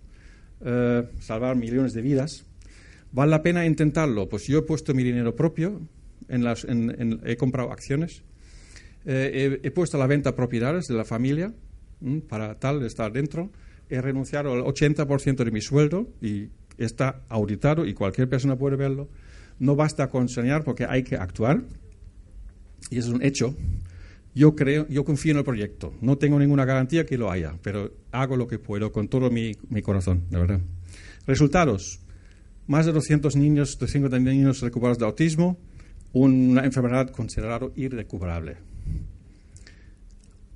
[0.66, 2.46] eh, salvar millones de vidas
[3.12, 4.30] ¿Vale la pena intentarlo?
[4.30, 5.82] Pues yo he puesto mi dinero propio,
[6.28, 8.24] en las, he comprado acciones,
[9.05, 11.53] eh, he, puesto a la venta propiedades de la familia
[12.28, 13.51] para tal estar dentro,
[13.89, 19.10] he renunciado al 80% de mi sueldo y está auditado y cualquier persona puede verlo.
[19.57, 21.64] No basta con soñar porque hay que actuar
[22.89, 23.55] y eso es un hecho.
[24.36, 25.93] Yo creo, yo confío en el proyecto.
[26.01, 29.53] No tengo ninguna garantía que lo haya, pero hago lo que puedo con todo mi,
[29.70, 30.62] mi corazón, de verdad.
[31.26, 31.99] Resultados
[32.70, 35.58] más de 200 niños, 250 niños recuperados de autismo,
[36.14, 38.58] una enfermedad considerada irrecuperable.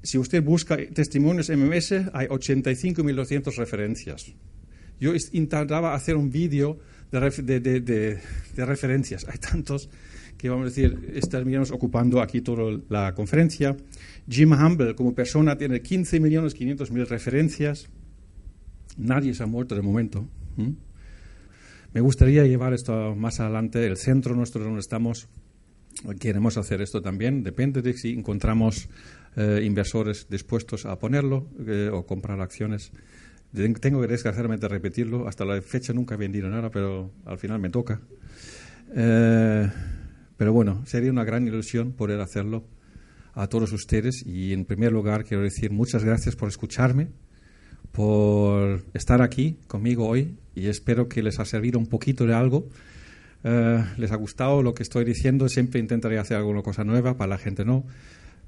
[0.03, 4.31] Si usted busca testimonios MMS, hay 85.200 referencias.
[4.99, 6.77] Yo intentaba hacer un vídeo
[7.09, 8.19] de,
[8.57, 9.25] referencias.
[9.27, 9.89] Hay tantos
[10.37, 13.75] que, vamos a decir, terminamos ocupando aquí toda la conferencia.
[14.29, 17.89] Jim Humble, como persona, tiene 15.500.000 referencias.
[18.97, 20.27] Nadie se ha muerto de momento.
[21.93, 25.27] Me gustaría llevar esto más adelante, el centro nuestro donde estamos.
[26.19, 28.89] Queremos hacer esto también, depende de si encontramos
[29.35, 32.91] eh, inversores dispuestos a ponerlo eh, o comprar acciones.
[33.79, 37.69] Tengo que desgraciadamente repetirlo, hasta la fecha nunca he vendido nada, pero al final me
[37.69, 38.01] toca.
[38.95, 39.69] Eh,
[40.35, 42.63] pero bueno, sería una gran ilusión poder hacerlo
[43.35, 47.09] a todos ustedes y en primer lugar quiero decir muchas gracias por escucharme
[47.93, 52.67] por estar aquí conmigo hoy y espero que les ha servido un poquito de algo.
[53.43, 57.29] Eh, les ha gustado lo que estoy diciendo, siempre intentaré hacer alguna cosa nueva, para
[57.29, 57.85] la gente no.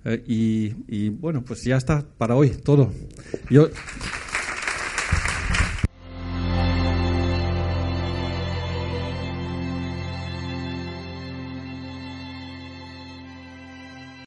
[0.04, 2.92] Eh, y, bueno, pues ya está para hoy todo.
[3.50, 3.70] Yo.